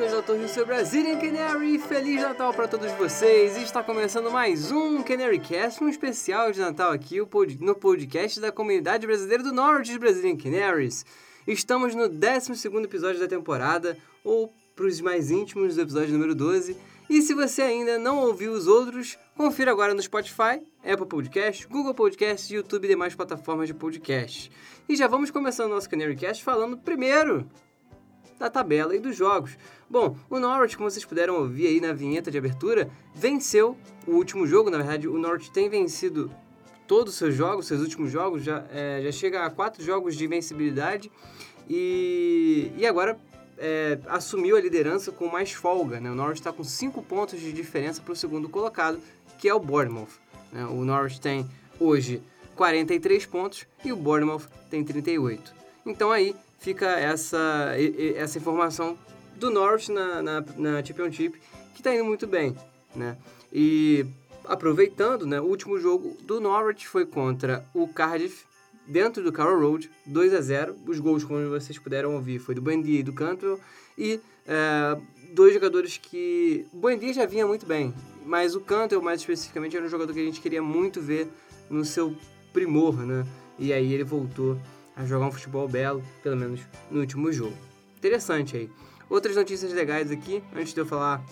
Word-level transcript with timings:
Lucas 0.00 0.12
da 0.12 0.22
Torre, 0.22 0.48
seu 0.48 0.64
Brazilian 0.64 1.18
Canary. 1.18 1.78
Feliz 1.78 2.22
Natal 2.22 2.54
para 2.54 2.66
todos 2.66 2.90
vocês! 2.92 3.58
Está 3.58 3.82
começando 3.82 4.30
mais 4.30 4.72
um 4.72 5.02
Canary 5.02 5.38
Cast, 5.38 5.84
um 5.84 5.90
especial 5.90 6.50
de 6.50 6.58
Natal 6.58 6.90
aqui 6.90 7.18
no 7.60 7.74
podcast 7.74 8.40
da 8.40 8.50
comunidade 8.50 9.06
brasileira 9.06 9.42
do 9.42 9.52
Norte 9.52 9.98
Brazilian 9.98 10.38
Canaries. 10.38 11.04
Estamos 11.46 11.94
no 11.94 12.08
12 12.08 12.50
episódio 12.82 13.20
da 13.20 13.28
temporada, 13.28 13.98
ou 14.24 14.50
para 14.74 14.86
os 14.86 15.02
mais 15.02 15.30
íntimos, 15.30 15.76
do 15.76 15.82
episódio 15.82 16.14
número 16.14 16.34
12. 16.34 16.78
E 17.10 17.20
se 17.20 17.34
você 17.34 17.60
ainda 17.60 17.98
não 17.98 18.20
ouviu 18.20 18.52
os 18.52 18.66
outros, 18.66 19.18
confira 19.36 19.70
agora 19.70 19.92
no 19.92 20.00
Spotify, 20.00 20.62
Apple 20.82 21.06
Podcast, 21.06 21.68
Google 21.68 21.92
Podcast, 21.92 22.54
YouTube 22.54 22.86
e 22.86 22.88
demais 22.88 23.14
plataformas 23.14 23.68
de 23.68 23.74
podcast. 23.74 24.50
E 24.88 24.96
já 24.96 25.06
vamos 25.06 25.30
começando 25.30 25.66
o 25.66 25.74
nosso 25.74 25.90
Canary 25.90 26.16
Cast 26.16 26.42
falando 26.42 26.78
primeiro 26.78 27.46
da 28.40 28.48
tabela 28.48 28.96
e 28.96 28.98
dos 28.98 29.14
jogos. 29.14 29.56
Bom, 29.88 30.16
o 30.30 30.40
Norwich, 30.40 30.74
como 30.76 30.90
vocês 30.90 31.04
puderam 31.04 31.34
ouvir 31.34 31.66
aí 31.66 31.80
na 31.80 31.92
vinheta 31.92 32.30
de 32.30 32.38
abertura, 32.38 32.90
venceu 33.14 33.76
o 34.06 34.12
último 34.12 34.46
jogo. 34.46 34.70
Na 34.70 34.78
verdade, 34.78 35.06
o 35.06 35.18
Norwich 35.18 35.52
tem 35.52 35.68
vencido 35.68 36.32
todos 36.88 37.12
os 37.12 37.18
seus 37.18 37.34
jogos, 37.34 37.66
seus 37.66 37.82
últimos 37.82 38.10
jogos, 38.10 38.42
já, 38.42 38.64
é, 38.72 39.02
já 39.04 39.12
chega 39.12 39.44
a 39.44 39.50
quatro 39.50 39.84
jogos 39.84 40.16
de 40.16 40.24
invencibilidade 40.24 41.12
e, 41.68 42.72
e 42.78 42.86
agora 42.86 43.18
é, 43.58 43.98
assumiu 44.06 44.56
a 44.56 44.60
liderança 44.60 45.12
com 45.12 45.28
mais 45.28 45.52
folga. 45.52 46.00
Né? 46.00 46.10
O 46.10 46.14
Norwich 46.14 46.40
está 46.40 46.50
com 46.50 46.64
cinco 46.64 47.02
pontos 47.02 47.38
de 47.38 47.52
diferença 47.52 48.00
para 48.00 48.12
o 48.12 48.16
segundo 48.16 48.48
colocado, 48.48 48.98
que 49.38 49.48
é 49.48 49.54
o 49.54 49.60
Bournemouth. 49.60 50.18
Né? 50.50 50.64
O 50.64 50.82
Norwich 50.82 51.20
tem 51.20 51.46
hoje 51.78 52.22
43 52.56 53.26
pontos 53.26 53.66
e 53.84 53.92
o 53.92 53.96
Bournemouth 53.96 54.48
tem 54.70 54.82
38. 54.82 55.54
Então 55.84 56.10
aí 56.10 56.34
fica 56.60 56.86
essa, 56.86 57.74
essa 58.14 58.38
informação 58.38 58.96
do 59.36 59.50
Norwich 59.50 59.90
na, 59.90 60.22
na, 60.22 60.44
na 60.56 60.84
Championship, 60.84 61.40
que 61.74 61.80
está 61.80 61.94
indo 61.94 62.04
muito 62.04 62.26
bem, 62.26 62.54
né? 62.94 63.16
E 63.52 64.06
aproveitando, 64.44 65.26
né, 65.26 65.40
o 65.40 65.44
último 65.44 65.78
jogo 65.78 66.16
do 66.22 66.40
Norwich 66.40 66.86
foi 66.86 67.06
contra 67.06 67.66
o 67.74 67.88
Cardiff, 67.88 68.44
dentro 68.86 69.22
do 69.22 69.32
Carroll 69.32 69.60
Road, 69.60 69.90
2 70.06 70.34
a 70.34 70.40
0 70.40 70.76
Os 70.86 70.98
gols, 70.98 71.24
como 71.24 71.48
vocês 71.48 71.78
puderam 71.78 72.14
ouvir, 72.14 72.38
foi 72.38 72.54
do 72.54 72.60
Buendia 72.60 73.00
e 73.00 73.02
do 73.02 73.12
Cantwell. 73.12 73.58
E 73.96 74.20
é, 74.46 74.98
dois 75.32 75.54
jogadores 75.54 75.96
que... 75.96 76.66
O 76.72 76.78
Buendia 76.78 77.12
já 77.12 77.24
vinha 77.24 77.46
muito 77.46 77.64
bem, 77.64 77.94
mas 78.26 78.54
o 78.54 78.60
Cantwell, 78.60 79.00
mais 79.00 79.20
especificamente, 79.20 79.76
era 79.76 79.86
um 79.86 79.88
jogador 79.88 80.12
que 80.12 80.20
a 80.20 80.24
gente 80.24 80.40
queria 80.40 80.62
muito 80.62 81.00
ver 81.00 81.28
no 81.68 81.84
seu 81.84 82.14
primor, 82.52 82.96
né? 83.06 83.24
E 83.58 83.72
aí 83.72 83.92
ele 83.92 84.04
voltou 84.04 84.58
a 85.00 85.06
jogar 85.06 85.26
um 85.26 85.32
futebol 85.32 85.66
belo, 85.66 86.02
pelo 86.22 86.36
menos 86.36 86.60
no 86.90 87.00
último 87.00 87.32
jogo. 87.32 87.56
Interessante 87.96 88.56
aí. 88.56 88.70
Outras 89.08 89.34
notícias 89.34 89.72
legais 89.72 90.10
aqui, 90.10 90.42
antes 90.54 90.74
de 90.74 90.80
eu 90.80 90.86
falar 90.86 91.24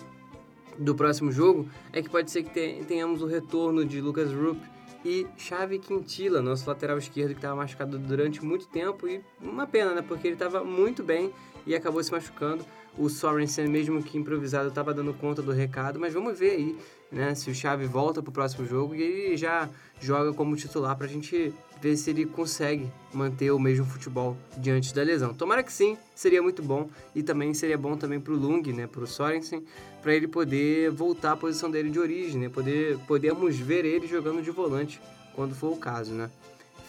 do 0.77 0.95
próximo 0.95 1.31
jogo, 1.31 1.69
é 1.93 2.01
que 2.01 2.09
pode 2.09 2.31
ser 2.31 2.43
que 2.43 2.83
tenhamos 2.87 3.21
o 3.21 3.27
retorno 3.27 3.85
de 3.85 4.01
Lucas 4.01 4.33
Rupp 4.33 4.59
e 5.05 5.27
Xavi 5.37 5.79
Quintila, 5.79 6.41
nosso 6.41 6.67
lateral 6.67 6.97
esquerdo 6.97 7.29
que 7.29 7.37
estava 7.37 7.55
machucado 7.55 7.97
durante 7.97 8.43
muito 8.43 8.67
tempo 8.67 9.07
e 9.07 9.21
uma 9.39 9.67
pena, 9.67 9.93
né? 9.93 10.01
Porque 10.01 10.27
ele 10.27 10.35
estava 10.35 10.63
muito 10.63 11.03
bem 11.03 11.31
e 11.65 11.75
acabou 11.75 12.03
se 12.03 12.11
machucando. 12.11 12.65
O 12.97 13.07
Sorensen, 13.07 13.67
mesmo 13.67 14.01
que 14.03 14.17
improvisado, 14.17 14.69
estava 14.69 14.93
dando 14.93 15.13
conta 15.13 15.41
do 15.41 15.51
recado, 15.51 15.99
mas 15.99 16.13
vamos 16.13 16.37
ver 16.37 16.51
aí, 16.51 16.77
né? 17.11 17.35
Se 17.35 17.49
o 17.49 17.55
Xavi 17.55 17.85
volta 17.85 18.21
para 18.21 18.29
o 18.29 18.33
próximo 18.33 18.65
jogo 18.65 18.95
e 18.95 19.01
ele 19.01 19.37
já 19.37 19.69
joga 20.01 20.33
como 20.33 20.55
titular 20.55 20.97
para 20.97 21.05
a 21.05 21.09
gente 21.09 21.53
ver 21.81 21.95
se 21.95 22.09
ele 22.09 22.25
consegue 22.25 22.91
manter 23.13 23.51
o 23.51 23.59
mesmo 23.59 23.85
futebol 23.85 24.35
diante 24.57 24.93
da 24.93 25.01
lesão. 25.01 25.33
Tomara 25.33 25.63
que 25.63 25.71
sim, 25.71 25.97
seria 26.13 26.41
muito 26.41 26.61
bom 26.61 26.89
e 27.15 27.23
também 27.23 27.53
seria 27.53 27.77
bom 27.77 27.95
também 27.95 28.19
para 28.19 28.33
o 28.33 28.35
Lung, 28.35 28.73
né, 28.73 28.85
para 28.85 29.03
o 29.03 29.07
Sorensen, 29.07 29.63
para 30.01 30.13
ele 30.13 30.27
poder 30.27 30.91
voltar 30.91 31.33
à 31.33 31.37
posição 31.37 31.71
dele 31.71 31.89
de 31.89 31.99
origem, 31.99 32.41
né, 32.41 32.49
poder 32.49 32.97
podemos 33.07 33.57
ver 33.57 33.85
ele 33.85 34.07
jogando 34.07 34.41
de 34.41 34.51
volante 34.51 34.99
quando 35.35 35.55
for 35.55 35.71
o 35.71 35.77
caso, 35.77 36.11
né. 36.13 36.29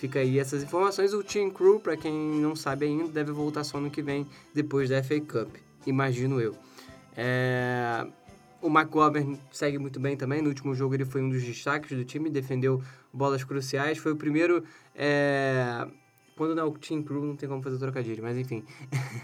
Fica 0.01 0.19
aí 0.21 0.39
essas 0.39 0.63
informações. 0.63 1.13
O 1.13 1.23
Team 1.23 1.51
Crew, 1.51 1.79
para 1.79 1.95
quem 1.95 2.11
não 2.41 2.57
sabe 2.57 2.87
ainda, 2.87 3.07
deve 3.09 3.33
voltar 3.33 3.65
só 3.65 3.79
no 3.79 3.91
que 3.91 4.01
vem 4.01 4.27
depois 4.55 4.89
da 4.89 5.03
FA 5.03 5.21
Cup, 5.21 5.55
imagino 5.87 6.41
eu. 6.41 6.57
É... 7.15 8.07
O 8.63 8.69
McGovern 8.69 9.39
segue 9.53 9.79
muito 9.79 10.01
bem 10.01 10.17
também. 10.17 10.41
No 10.41 10.49
último 10.49 10.75
jogo 10.75 10.95
ele 10.95 11.05
foi 11.05 11.21
um 11.21 11.29
dos 11.29 11.43
destaques 11.43 11.95
do 11.95 12.03
time, 12.03 12.31
defendeu 12.31 12.83
bolas 13.13 13.45
cruciais. 13.45 13.99
Foi 13.99 14.13
o 14.13 14.17
primeiro. 14.17 14.65
É... 14.95 15.87
Quando 16.35 16.55
não 16.55 16.63
é 16.63 16.67
o 16.67 16.71
Team 16.73 17.03
Crew, 17.03 17.23
não 17.23 17.37
tem 17.37 17.47
como 17.47 17.63
fazer 17.63 17.77
trocadilho, 17.77 18.23
mas 18.23 18.39
enfim. 18.39 18.65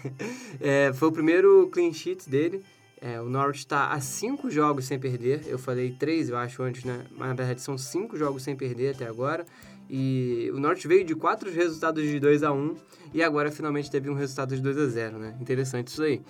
é, 0.61 0.93
foi 0.93 1.07
o 1.07 1.11
primeiro 1.11 1.67
clean 1.71 1.91
sheet 1.91 2.29
dele. 2.29 2.63
É, 3.01 3.19
o 3.19 3.25
Norwich 3.25 3.59
está 3.59 3.91
a 3.91 3.99
cinco 3.99 4.51
jogos 4.51 4.85
sem 4.85 4.99
perder. 4.99 5.41
Eu 5.47 5.57
falei 5.57 5.95
três, 5.97 6.29
eu 6.29 6.37
acho, 6.37 6.61
antes, 6.61 6.83
né? 6.83 7.05
Mas 7.11 7.29
na 7.29 7.33
verdade 7.33 7.61
são 7.61 7.79
cinco 7.79 8.15
jogos 8.15 8.43
sem 8.43 8.55
perder 8.55 8.93
até 8.93 9.07
agora. 9.07 9.43
E 9.89 10.51
o 10.53 10.59
Norwich 10.59 10.87
veio 10.87 11.03
de 11.03 11.15
quatro 11.15 11.49
resultados 11.49 12.03
de 12.03 12.19
2 12.19 12.43
a 12.43 12.51
1 12.51 12.75
e 13.13 13.23
agora 13.23 13.51
finalmente 13.51 13.89
teve 13.89 14.09
um 14.09 14.13
resultado 14.13 14.55
de 14.55 14.61
2 14.61 14.77
a 14.77 14.85
0 14.87 15.17
né? 15.17 15.37
Interessante 15.39 15.87
isso 15.87 16.03
aí. 16.03 16.21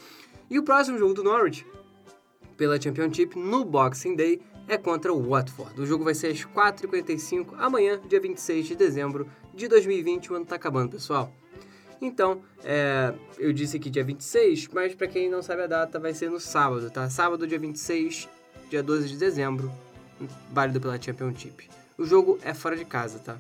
E 0.50 0.60
o 0.60 0.64
próximo 0.64 0.98
jogo 0.98 1.14
do 1.14 1.24
Norwich 1.24 1.66
pela 2.56 2.80
Championship 2.80 3.38
no 3.38 3.64
Boxing 3.66 4.16
Day 4.16 4.42
é 4.68 4.78
contra 4.78 5.14
o 5.14 5.30
Watford. 5.30 5.80
O 5.80 5.86
jogo 5.86 6.04
vai 6.04 6.14
ser 6.14 6.28
às 6.28 6.44
4h45 6.44 7.54
amanhã, 7.58 8.00
dia 8.08 8.20
26 8.20 8.68
de 8.68 8.76
dezembro 8.76 9.28
de 9.54 9.68
2020. 9.68 10.32
O 10.32 10.36
ano 10.36 10.46
tá 10.46 10.56
acabando, 10.56 10.92
pessoal. 10.92 11.32
Então, 12.02 12.42
é, 12.64 13.14
eu 13.40 13.52
disse 13.52 13.78
aqui 13.78 13.90
dia 13.90 14.04
26, 14.04 14.68
mas 14.74 14.94
para 14.94 15.08
quem 15.08 15.30
não 15.30 15.42
sabe 15.42 15.64
a 15.64 15.68
data, 15.68 16.00
vai 16.00 16.14
ser 16.14 16.30
no 16.30 16.40
sábado, 16.40 16.92
tá? 16.92 17.10
Sábado, 17.10 17.48
dia 17.48 17.58
26, 17.58 18.30
dia 18.70 18.84
12 18.84 19.08
de 19.08 19.18
dezembro, 19.18 19.72
válido 20.52 20.80
pela 20.80 21.02
Championship. 21.02 21.68
O 21.98 22.06
jogo 22.06 22.38
é 22.44 22.54
fora 22.54 22.78
de 22.78 22.86
casa, 22.86 23.20
tá? 23.20 23.38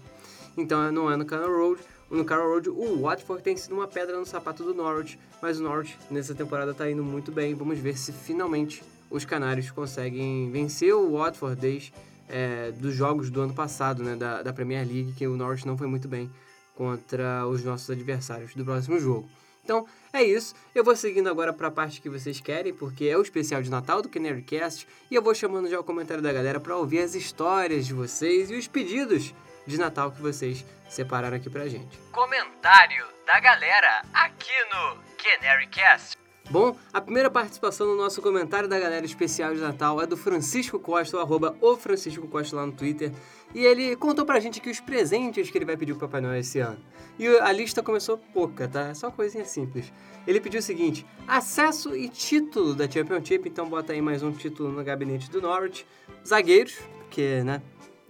Então, 0.57 0.92
não 0.92 1.12
é 1.12 1.15
no 1.15 1.25
Canal 1.25 1.50
Road. 1.50 1.81
No 2.09 2.24
Carroll 2.24 2.54
Road, 2.54 2.69
o 2.69 3.01
Watford 3.01 3.44
tem 3.44 3.56
sido 3.57 3.75
uma 3.75 3.88
pedra 3.88 4.18
no 4.18 4.25
sapato 4.25 4.63
do 4.63 4.74
Norwich, 4.74 5.19
mas 5.42 5.59
o 5.59 5.63
Norwich 5.63 5.98
nessa 6.09 6.33
temporada 6.33 6.74
tá 6.74 6.89
indo 6.89 7.04
muito 7.04 7.31
bem. 7.31 7.54
Vamos 7.54 7.77
ver 7.77 7.98
se 7.98 8.13
finalmente 8.13 8.81
os 9.12 9.25
canários 9.25 9.69
conseguem 9.69 10.50
vencer 10.50 10.95
o 10.95 11.18
Watford 11.18 11.59
desde 11.59 11.94
é, 12.30 12.71
dos 12.71 12.95
jogos 12.95 13.30
do 13.30 13.42
ano 13.42 13.54
passado, 13.54 14.04
né, 14.04 14.15
da, 14.15 14.42
da 14.42 14.54
Premier 14.54 14.88
League, 14.88 15.13
que 15.13 15.27
o 15.27 15.36
Norwich 15.36 15.68
não 15.68 15.77
foi 15.77 15.88
muito 15.88 16.07
bem 16.07 16.30
contra 16.75 17.45
os 17.45 17.63
nossos 17.63 17.89
adversários 17.89 18.56
do 18.56 18.63
próximo 18.63 19.00
jogo. 19.00 19.27
Então, 19.68 19.86
é 20.14 20.24
isso. 20.24 20.56
Eu 20.74 20.81
vou 20.81 20.96
seguindo 20.96 21.30
agora 21.30 21.52
para 21.52 21.68
a 21.68 21.72
parte 21.72 22.00
que 22.00 22.10
vocês 22.10 22.40
querem, 22.40 22.74
porque 22.74 23.04
é 23.04 23.18
o 23.18 23.22
especial 23.22 23.62
de 23.62 23.69
Natal 23.69 24.02
do 24.02 24.08
Canarycast, 24.08 24.88
e 25.12 25.16
eu 25.16 25.22
vou 25.22 25.36
chamando 25.36 25.69
já 25.69 25.78
o 25.78 25.84
comentário 25.84 26.24
da 26.24 26.31
galera 26.31 26.58
para 26.58 26.78
ouvir 26.78 27.00
as 27.00 27.16
histórias 27.16 27.86
de 27.86 27.94
vocês 27.94 28.50
e 28.50 28.56
os 28.56 28.66
pedidos 28.66 29.34
de 29.66 29.78
Natal 29.78 30.10
que 30.14 30.22
vocês 30.22 30.66
separaram 30.88 31.36
aqui 31.36 31.50
pra 31.50 31.68
gente. 31.68 32.00
Comentário 32.14 33.06
da 33.25 33.42
galera 33.42 34.04
aqui 34.14 34.54
no 34.72 35.04
Canarycast. 35.22 36.16
Bom, 36.50 36.78
a 36.94 37.02
primeira 37.02 37.30
participação 37.30 37.88
no 37.88 37.98
nosso 37.98 38.22
comentário 38.22 38.70
da 38.70 38.80
galera 38.80 39.06
especial 39.06 39.54
de 39.54 39.60
Natal 39.60 40.02
é 40.02 40.08
do 40.08 40.16
Francisco 40.16 40.80
Costa, 40.80 41.18
o 41.18 41.20
arroba 41.20 41.58
o 41.60 41.76
Francisco 41.76 42.26
Costa 42.26 42.56
lá 42.56 42.66
no 42.66 42.72
Twitter. 42.72 43.12
E 43.54 43.66
ele 43.66 43.98
contou 43.98 44.26
pra 44.26 44.40
gente 44.40 44.62
que 44.62 44.70
os 44.70 44.80
presentes 44.80 45.50
que 45.50 45.58
ele 45.58 45.66
vai 45.66 45.76
pedir 45.76 45.92
pro 45.92 46.08
Papai 46.08 46.22
Noel 46.22 46.40
esse 46.40 46.60
ano. 46.60 46.80
E 47.20 47.28
a 47.28 47.52
lista 47.52 47.84
começou 47.84 48.18
pouca, 48.18 48.66
tá? 48.66 48.88
É 48.88 48.94
só 48.94 49.12
coisinha 49.12 49.44
simples. 49.44 49.92
Ele 50.26 50.40
pediu 50.40 50.62
o 50.62 50.64
seguinte: 50.64 51.06
acesso 51.28 51.94
e 51.94 52.08
título 52.08 52.74
da 52.74 52.90
Championship, 52.90 53.50
então 53.50 53.68
bota 53.68 53.92
aí 53.92 54.02
mais 54.02 54.24
um 54.24 54.32
título 54.32 54.72
no 54.72 54.82
gabinete 54.86 55.30
do 55.30 55.42
Norwich. 55.42 55.86
Zagueiros, 56.26 56.78
porque, 57.00 57.44
né? 57.44 57.62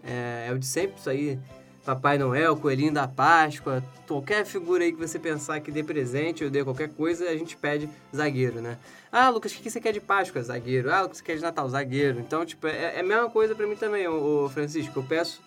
É, 0.04 0.45
é 0.50 0.54
o 0.54 0.60
de 0.60 0.66
sempre, 0.68 1.00
isso 1.00 1.10
aí 1.10 1.39
Papai 1.88 2.18
Noel, 2.18 2.57
Coelhinho 2.57 2.92
da 2.92 3.07
Páscoa, 3.07 3.81
qualquer 4.06 4.45
figura 4.45 4.84
aí 4.84 4.92
que 4.92 5.00
você 5.00 5.18
pensar 5.18 5.62
que 5.62 5.72
dê 5.72 5.81
presente 5.81 6.44
ou 6.44 6.50
dê 6.50 6.62
qualquer 6.62 6.89
coisa, 6.89 7.30
a 7.30 7.38
gente 7.38 7.56
pede 7.56 7.89
zagueiro, 8.13 8.60
né? 8.60 8.78
Ah, 9.10 9.30
Lucas, 9.30 9.54
o 9.54 9.56
que 9.56 9.72
você 9.72 9.80
quer 9.80 9.94
de 9.94 10.01
Páscoa? 10.01 10.44
Zagueiro. 10.44 10.92
Ah, 10.92 11.07
que 11.07 11.16
você 11.16 11.24
quer 11.24 11.38
de 11.38 11.42
Natal? 11.42 11.69
Zagueiro. 11.69 12.19
Então, 12.19 12.45
tipo, 12.45 12.68
é, 12.68 12.98
é 12.98 13.00
a 13.00 13.04
mesma 13.04 13.30
coisa 13.30 13.56
para 13.56 13.66
mim 13.66 13.78
também, 13.78 14.06
o 14.06 14.50
Francisco. 14.50 15.00
Eu 15.00 15.04
peço 15.04 15.42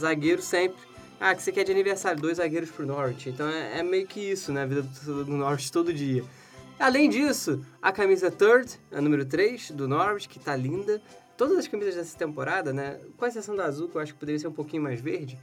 zagueiro 0.00 0.40
sempre. 0.40 0.80
Ah, 1.20 1.34
que 1.34 1.42
você 1.42 1.52
quer 1.52 1.62
de 1.62 1.72
aniversário? 1.72 2.18
Dois 2.18 2.38
zagueiros 2.38 2.70
pro 2.70 2.86
Norte. 2.86 3.28
Então 3.28 3.46
é, 3.46 3.80
é 3.80 3.82
meio 3.82 4.06
que 4.06 4.18
isso, 4.18 4.50
né? 4.50 4.62
A 4.62 4.66
vida 4.66 4.80
do, 4.80 5.26
do 5.26 5.32
Norte 5.32 5.70
todo 5.70 5.92
dia. 5.92 6.24
Além 6.78 7.10
disso, 7.10 7.62
a 7.82 7.92
camisa 7.92 8.30
Third, 8.30 8.80
a 8.90 9.00
número 9.02 9.26
3 9.26 9.72
do 9.72 9.86
Norwich, 9.86 10.26
que 10.26 10.38
tá 10.38 10.56
linda. 10.56 11.02
Todas 11.36 11.58
as 11.58 11.68
camisas 11.68 11.96
dessa 11.96 12.16
temporada, 12.16 12.72
né? 12.72 12.98
Com 13.18 13.26
exceção 13.26 13.54
da 13.54 13.66
azul, 13.66 13.90
que 13.90 13.96
eu 13.96 14.00
acho 14.00 14.14
que 14.14 14.18
poderia 14.18 14.38
ser 14.38 14.48
um 14.48 14.52
pouquinho 14.52 14.82
mais 14.82 14.98
verde 14.98 15.38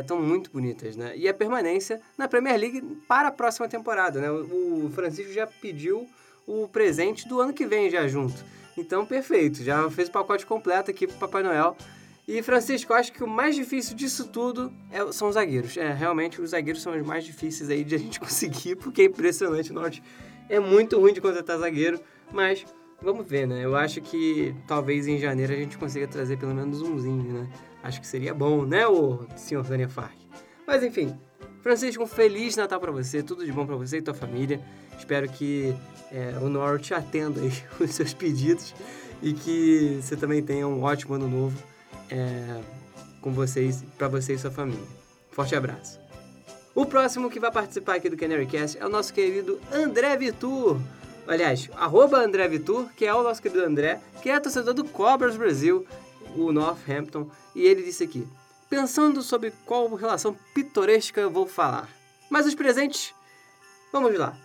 estão 0.00 0.18
é, 0.18 0.20
muito 0.20 0.50
bonitas, 0.50 0.96
né? 0.96 1.12
E 1.16 1.28
a 1.28 1.34
permanência 1.34 2.00
na 2.18 2.28
Premier 2.28 2.58
League 2.58 2.82
para 3.08 3.28
a 3.28 3.32
próxima 3.32 3.68
temporada, 3.68 4.20
né? 4.20 4.30
O, 4.30 4.90
Francisco 4.94 5.32
já 5.32 5.46
pediu 5.46 6.06
o 6.46 6.68
presente 6.68 7.26
do 7.26 7.40
ano 7.40 7.52
que 7.52 7.66
vem 7.66 7.90
já 7.90 8.06
junto. 8.06 8.44
Então, 8.76 9.06
perfeito, 9.06 9.62
já 9.62 9.88
fez 9.90 10.08
o 10.08 10.12
pacote 10.12 10.44
completo 10.44 10.90
aqui 10.90 11.06
para 11.06 11.16
Papai 11.16 11.42
Noel. 11.42 11.76
E, 12.26 12.42
Francisco, 12.42 12.92
eu 12.92 12.96
acho 12.96 13.12
que 13.12 13.22
o 13.22 13.28
mais 13.28 13.54
difícil 13.54 13.94
disso 13.94 14.28
tudo 14.28 14.72
é, 14.90 15.12
são 15.12 15.28
os 15.28 15.34
zagueiros. 15.34 15.76
É, 15.76 15.92
realmente, 15.92 16.40
os 16.40 16.50
zagueiros 16.50 16.82
são 16.82 16.94
os 16.94 17.02
mais 17.02 17.24
difíceis 17.24 17.70
aí 17.70 17.84
de 17.84 17.94
a 17.94 17.98
gente 17.98 18.18
conseguir, 18.20 18.76
porque 18.76 19.02
é 19.02 19.04
impressionante. 19.06 19.70
O 19.70 19.74
Norte 19.74 20.02
é 20.48 20.58
muito 20.58 20.98
ruim 20.98 21.12
de 21.12 21.20
contratar 21.20 21.58
zagueiro, 21.58 22.00
mas 22.32 22.64
vamos 23.00 23.26
ver, 23.26 23.46
né? 23.46 23.64
Eu 23.64 23.76
acho 23.76 24.00
que 24.00 24.54
talvez 24.66 25.06
em 25.06 25.18
janeiro 25.18 25.52
a 25.52 25.56
gente 25.56 25.76
consiga 25.78 26.06
trazer 26.08 26.38
pelo 26.38 26.54
menos 26.54 26.80
umzinho, 26.82 27.32
né? 27.32 27.48
Acho 27.84 28.00
que 28.00 28.06
seria 28.06 28.32
bom, 28.32 28.64
né, 28.64 28.86
o 28.86 29.26
senhor 29.36 29.62
Daniel 29.62 29.90
Fark? 29.90 30.16
Mas 30.66 30.82
enfim, 30.82 31.14
Francisco, 31.60 32.02
um 32.02 32.06
feliz 32.06 32.56
Natal 32.56 32.80
para 32.80 32.90
você, 32.90 33.22
tudo 33.22 33.44
de 33.44 33.52
bom 33.52 33.66
para 33.66 33.76
você 33.76 33.98
e 33.98 34.02
tua 34.02 34.14
família. 34.14 34.58
Espero 34.98 35.28
que 35.28 35.76
é, 36.10 36.34
o 36.40 36.48
Norte 36.48 36.94
atenda 36.94 37.42
aí 37.42 37.52
os 37.78 37.90
seus 37.94 38.14
pedidos 38.14 38.74
e 39.22 39.34
que 39.34 40.00
você 40.00 40.16
também 40.16 40.42
tenha 40.42 40.66
um 40.66 40.82
ótimo 40.82 41.14
ano 41.14 41.28
novo 41.28 41.62
é, 42.10 42.62
com 43.20 43.32
vocês, 43.32 43.84
para 43.98 44.08
você 44.08 44.32
e 44.32 44.38
sua 44.38 44.50
família. 44.50 44.84
Forte 45.30 45.54
abraço. 45.54 46.00
O 46.74 46.86
próximo 46.86 47.30
que 47.30 47.38
vai 47.38 47.52
participar 47.52 47.96
aqui 47.96 48.08
do 48.08 48.16
Canary 48.16 48.46
Cast 48.46 48.78
é 48.78 48.86
o 48.86 48.88
nosso 48.88 49.12
querido 49.12 49.60
André 49.70 50.16
Vitur. 50.16 50.80
Aliás, 51.28 51.68
arroba 51.76 52.16
André 52.16 52.48
Vitur, 52.48 52.88
que 52.96 53.04
é 53.04 53.12
o 53.14 53.22
nosso 53.22 53.42
querido 53.42 53.62
André, 53.62 54.00
que 54.22 54.30
é 54.30 54.40
torcedor 54.40 54.72
do 54.72 54.84
Cobras 54.84 55.36
Brasil, 55.36 55.86
o 56.36 56.52
Northampton, 56.52 57.28
e 57.54 57.62
ele 57.62 57.82
disse 57.82 58.04
aqui: 58.04 58.26
pensando 58.68 59.22
sobre 59.22 59.52
qual 59.64 59.92
relação 59.94 60.36
pitoresca 60.54 61.20
eu 61.20 61.30
vou 61.30 61.46
falar. 61.46 61.88
Mas 62.28 62.46
os 62.46 62.54
presentes, 62.54 63.14
vamos 63.92 64.18
lá. 64.18 64.36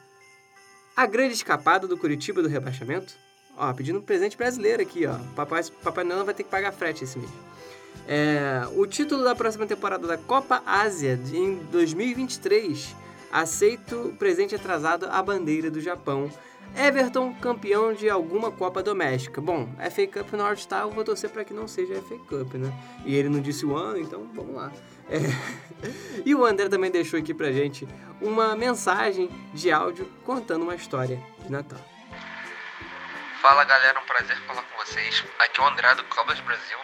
A 0.95 1.05
grande 1.05 1.33
escapada 1.33 1.87
do 1.87 1.97
Curitiba 1.97 2.41
do 2.41 2.47
rebaixamento. 2.47 3.15
Ó, 3.57 3.73
pedindo 3.73 3.99
um 3.99 4.01
presente 4.03 4.37
brasileiro 4.37 4.81
aqui, 4.81 5.05
ó. 5.05 5.17
Papai, 5.35 5.63
Papai 5.83 6.03
Noel 6.03 6.25
vai 6.25 6.33
ter 6.33 6.43
que 6.43 6.49
pagar 6.49 6.71
frete 6.71 7.03
esse 7.03 7.17
mês. 7.17 7.31
É, 8.07 8.61
o 8.75 8.85
título 8.85 9.23
da 9.23 9.35
próxima 9.35 9.65
temporada 9.65 10.07
da 10.07 10.17
Copa 10.17 10.61
Ásia 10.65 11.17
de, 11.17 11.37
em 11.37 11.55
2023. 11.71 12.95
Aceito 13.31 14.15
presente 14.17 14.55
atrasado 14.55 15.05
à 15.05 15.21
bandeira 15.21 15.69
do 15.69 15.81
Japão. 15.81 16.31
Everton, 16.75 17.33
campeão 17.33 17.93
de 17.93 18.09
alguma 18.09 18.51
Copa 18.51 18.81
Doméstica. 18.81 19.41
Bom, 19.41 19.67
FA 19.91 20.07
Cup 20.07 20.33
North 20.33 20.59
Star, 20.59 20.83
eu 20.83 20.91
vou 20.91 21.03
torcer 21.03 21.29
para 21.29 21.43
que 21.43 21.53
não 21.53 21.67
seja 21.67 22.01
FA 22.01 22.15
Cup, 22.27 22.53
né? 22.55 22.73
E 23.05 23.15
ele 23.15 23.29
não 23.29 23.39
disse 23.39 23.65
o 23.65 23.75
ano, 23.75 23.99
então 23.99 24.27
vamos 24.33 24.55
lá. 24.55 24.71
É. 25.09 25.19
E 26.25 26.35
o 26.35 26.45
André 26.45 26.67
também 26.67 26.91
deixou 26.91 27.17
aqui 27.17 27.33
pra 27.33 27.53
gente 27.53 27.87
uma 28.21 28.53
mensagem 28.53 29.29
de 29.53 29.71
áudio 29.71 30.05
contando 30.25 30.63
uma 30.63 30.75
história 30.75 31.17
de 31.41 31.49
Natal. 31.49 31.79
Fala 33.41 33.63
galera, 33.63 33.97
um 33.97 34.05
prazer 34.05 34.37
falar 34.41 34.61
com 34.63 34.77
vocês. 34.83 35.23
Aqui 35.39 35.61
é 35.61 35.63
o 35.63 35.67
André 35.67 35.95
do 35.95 36.03
Cobras 36.03 36.41
Brasil 36.41 36.77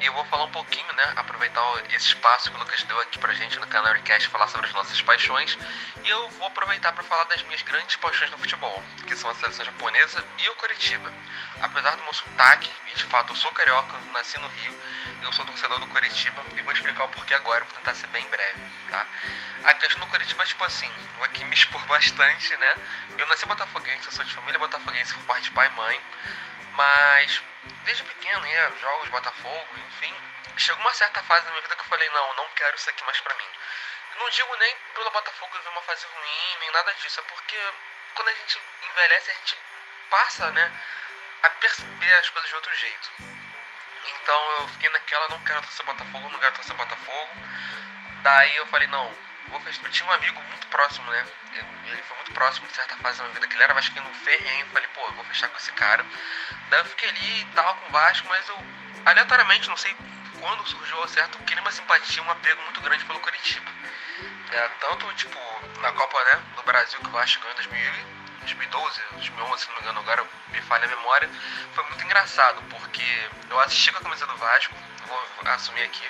e 0.00 0.06
eu 0.06 0.12
vou 0.12 0.24
falar 0.24 0.44
um 0.44 0.50
pouquinho, 0.50 0.92
né, 0.94 1.12
aproveitar 1.14 1.62
esse 1.90 2.08
espaço 2.08 2.50
que 2.50 2.56
o 2.56 2.58
Lucas 2.58 2.82
deu 2.82 3.00
aqui 3.00 3.20
pra 3.20 3.32
gente 3.34 3.56
no 3.60 3.68
canal 3.68 3.94
Cast 4.02 4.28
falar 4.28 4.48
sobre 4.48 4.66
as 4.66 4.72
nossas 4.72 5.00
paixões 5.00 5.56
e 6.02 6.08
eu 6.10 6.28
vou 6.30 6.48
aproveitar 6.48 6.90
para 6.92 7.04
falar 7.04 7.22
das 7.24 7.44
minhas 7.44 7.62
grandes 7.62 7.94
paixões 7.94 8.32
no 8.32 8.38
futebol, 8.38 8.82
que 9.06 9.14
são 9.14 9.30
a 9.30 9.34
seleção 9.36 9.64
japonesa 9.64 10.24
e 10.38 10.48
o 10.48 10.54
Curitiba. 10.56 11.12
Apesar 11.60 11.94
do 11.94 12.02
meu 12.02 12.12
sotaque, 12.12 12.68
e 12.92 12.96
de 12.96 13.04
fato 13.04 13.32
eu 13.32 13.36
sou 13.36 13.52
carioca, 13.52 13.96
nasci 14.12 14.38
no 14.40 14.48
Rio, 14.48 14.76
eu 15.22 15.32
sou 15.32 15.44
torcedor 15.44 15.78
do 15.78 15.86
Curitiba 15.86 16.42
e 16.56 16.62
vou 16.62 16.72
explicar 16.72 17.04
o 17.04 17.08
porquê 17.10 17.34
agora, 17.34 17.64
vou 17.64 17.74
tentar 17.74 17.94
ser 17.94 18.08
bem 18.08 18.26
breve, 18.28 18.60
tá? 18.90 19.06
A 19.64 19.74
questão 19.74 20.00
do 20.00 20.08
Curitiba 20.08 20.42
é 20.42 20.46
tipo 20.46 20.64
assim, 20.64 20.90
vou 21.16 21.24
aqui 21.24 21.44
me 21.44 21.54
expor 21.54 21.80
bastante, 21.86 22.56
né? 22.56 22.76
Eu 23.16 23.26
nasci 23.28 23.46
botafoguense, 23.46 24.06
eu 24.06 24.12
sou 24.12 24.24
de 24.24 24.34
família 24.34 24.58
botafoguense 24.58 25.14
por 25.14 25.22
parte 25.22 25.44
de 25.44 25.50
pai 25.52 25.68
e 25.68 25.76
mãe, 25.76 25.91
mas 26.72 27.42
desde 27.84 28.04
pequeno 28.04 28.46
ia 28.46 28.72
jogos 28.80 29.08
Botafogo, 29.08 29.68
enfim, 29.88 30.14
chegou 30.56 30.80
uma 30.80 30.94
certa 30.94 31.22
fase 31.24 31.44
na 31.44 31.50
minha 31.50 31.62
vida 31.62 31.76
que 31.76 31.82
eu 31.82 31.86
falei, 31.86 32.08
não, 32.10 32.36
não 32.36 32.48
quero 32.50 32.76
isso 32.76 32.90
aqui 32.90 33.04
mais 33.04 33.20
pra 33.20 33.34
mim. 33.34 33.48
Não 34.18 34.28
digo 34.30 34.56
nem 34.56 34.76
pelo 34.94 35.10
Botafogo 35.10 35.56
viver 35.56 35.68
uma 35.70 35.82
fase 35.82 36.06
ruim, 36.06 36.56
nem 36.60 36.70
nada 36.70 36.94
disso, 36.94 37.20
é 37.20 37.22
porque 37.24 37.58
quando 38.14 38.28
a 38.28 38.34
gente 38.34 38.60
envelhece, 38.82 39.30
a 39.30 39.34
gente 39.34 39.58
passa, 40.10 40.50
né, 40.50 40.72
a 41.42 41.50
perceber 41.50 42.14
as 42.14 42.28
coisas 42.30 42.48
de 42.48 42.54
outro 42.56 42.74
jeito. 42.76 43.10
Então 44.04 44.50
eu 44.58 44.68
fiquei 44.68 44.88
naquela, 44.90 45.28
não 45.28 45.44
quero 45.44 45.62
torcer 45.62 45.86
Botafogo, 45.86 46.28
não 46.28 46.38
quero 46.38 46.54
torcer 46.54 46.76
Botafogo. 46.76 47.30
Daí 48.22 48.56
eu 48.56 48.66
falei, 48.66 48.88
não, 48.88 49.12
fechar. 49.60 49.84
Eu 49.84 49.90
tinha 49.90 50.08
um 50.08 50.12
amigo 50.12 50.40
muito 50.42 50.66
próximo, 50.68 51.10
né? 51.10 51.26
Ele 51.86 52.02
foi 52.02 52.16
muito 52.16 52.32
próximo 52.32 52.66
de 52.66 52.74
certa 52.74 52.96
fase 52.96 53.18
da 53.18 53.24
minha 53.24 53.34
vida, 53.34 53.46
que 53.46 53.54
ele 53.54 53.62
era 53.62 53.74
vascaíno 53.74 54.14
ferrenho. 54.14 54.66
Falei, 54.66 54.88
pô, 54.94 55.00
eu 55.02 55.12
vou 55.12 55.24
fechar 55.24 55.48
com 55.48 55.58
esse 55.58 55.72
cara. 55.72 56.04
Daí 56.70 56.80
eu 56.80 56.84
fiquei 56.86 57.08
ali 57.08 57.40
e 57.40 57.44
tal 57.54 57.74
com 57.76 57.88
o 57.88 57.92
Vasco, 57.92 58.26
mas 58.28 58.48
eu, 58.48 58.58
aleatoriamente, 59.04 59.68
não 59.68 59.76
sei 59.76 59.94
quando 60.42 60.66
surgiu 60.66 61.06
certo, 61.06 61.38
eu 61.38 61.44
queria 61.44 61.62
uma 61.62 61.70
simpatia, 61.70 62.20
um 62.22 62.30
apego 62.30 62.60
muito 62.62 62.80
grande 62.80 63.04
pelo 63.04 63.20
Curitiba. 63.20 63.70
É, 64.50 64.68
tanto, 64.80 65.06
tipo, 65.14 65.38
na 65.80 65.92
Copa 65.92 66.22
né, 66.24 66.42
do 66.56 66.62
Brasil, 66.64 66.98
que 66.98 67.06
o 67.06 67.10
Vasco 67.10 67.40
ganhou 67.42 67.94
em 67.94 68.40
2012, 68.40 69.00
2011, 69.12 69.62
se 69.62 69.68
não 69.68 69.76
me 69.76 69.82
engano, 69.82 70.00
agora 70.00 70.26
me 70.48 70.60
falha 70.62 70.84
a 70.84 70.88
memória, 70.88 71.30
foi 71.74 71.84
muito 71.84 72.04
engraçado, 72.04 72.60
porque 72.68 73.30
eu 73.48 73.60
assisti 73.60 73.92
com 73.92 73.98
a 73.98 74.02
camisa 74.02 74.26
do 74.26 74.36
Vasco, 74.36 74.74
vou 75.06 75.52
assumir 75.52 75.82
aqui, 75.82 76.06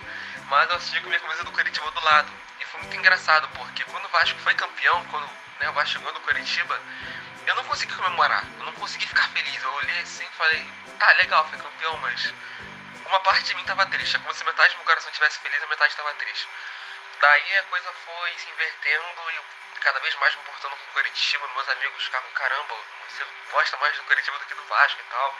mas 0.48 0.70
eu 0.70 0.76
assisti 0.76 0.98
com 1.00 1.06
a 1.06 1.08
minha 1.10 1.20
camisa 1.20 1.44
do 1.44 1.52
Curitiba 1.52 1.90
do 1.90 2.04
lado. 2.04 2.41
Foi 2.72 2.80
muito 2.80 2.96
engraçado, 2.96 3.46
porque 3.50 3.84
quando 3.84 4.06
o 4.06 4.08
Vasco 4.08 4.38
foi 4.40 4.54
campeão, 4.54 5.04
quando 5.10 5.28
né, 5.60 5.68
o 5.68 5.72
Vasco 5.74 5.92
chegou 5.92 6.10
no 6.10 6.20
Curitiba, 6.20 6.80
eu 7.46 7.54
não 7.54 7.64
consegui 7.64 7.94
comemorar, 7.94 8.46
eu 8.58 8.64
não 8.64 8.72
consegui 8.72 9.06
ficar 9.06 9.28
feliz. 9.28 9.62
Eu 9.62 9.74
olhei 9.74 10.00
assim 10.00 10.24
e 10.24 10.36
falei, 10.38 10.66
tá, 10.98 11.12
legal, 11.12 11.46
foi 11.48 11.58
campeão, 11.58 11.98
mas 11.98 12.32
uma 13.04 13.20
parte 13.20 13.44
de 13.44 13.54
mim 13.56 13.64
tava 13.64 13.84
triste. 13.86 14.16
É 14.16 14.18
como 14.20 14.32
se 14.32 14.42
metade 14.44 14.72
do 14.72 14.78
meu 14.78 14.86
coração 14.86 15.10
estivesse 15.10 15.38
feliz 15.40 15.62
e 15.62 15.66
metade 15.66 15.94
tava 15.94 16.14
triste. 16.14 16.48
Daí 17.20 17.58
a 17.58 17.62
coisa 17.64 17.92
foi 18.06 18.38
se 18.38 18.50
invertendo 18.50 19.30
e 19.32 19.36
eu 19.36 19.44
cada 19.80 20.00
vez 20.00 20.14
mais 20.16 20.34
me 20.34 20.40
importando 20.40 20.76
com 20.76 20.84
o 20.84 20.92
Curitiba. 20.94 21.48
Meus 21.54 21.68
amigos 21.68 22.04
ficavam, 22.04 22.30
caramba, 22.30 22.74
você 23.06 23.26
gosta 23.50 23.76
mais 23.76 23.96
do 23.98 24.04
Curitiba 24.04 24.38
do 24.38 24.46
que 24.46 24.54
do 24.54 24.64
Vasco 24.64 24.98
e 24.98 25.10
tal. 25.10 25.38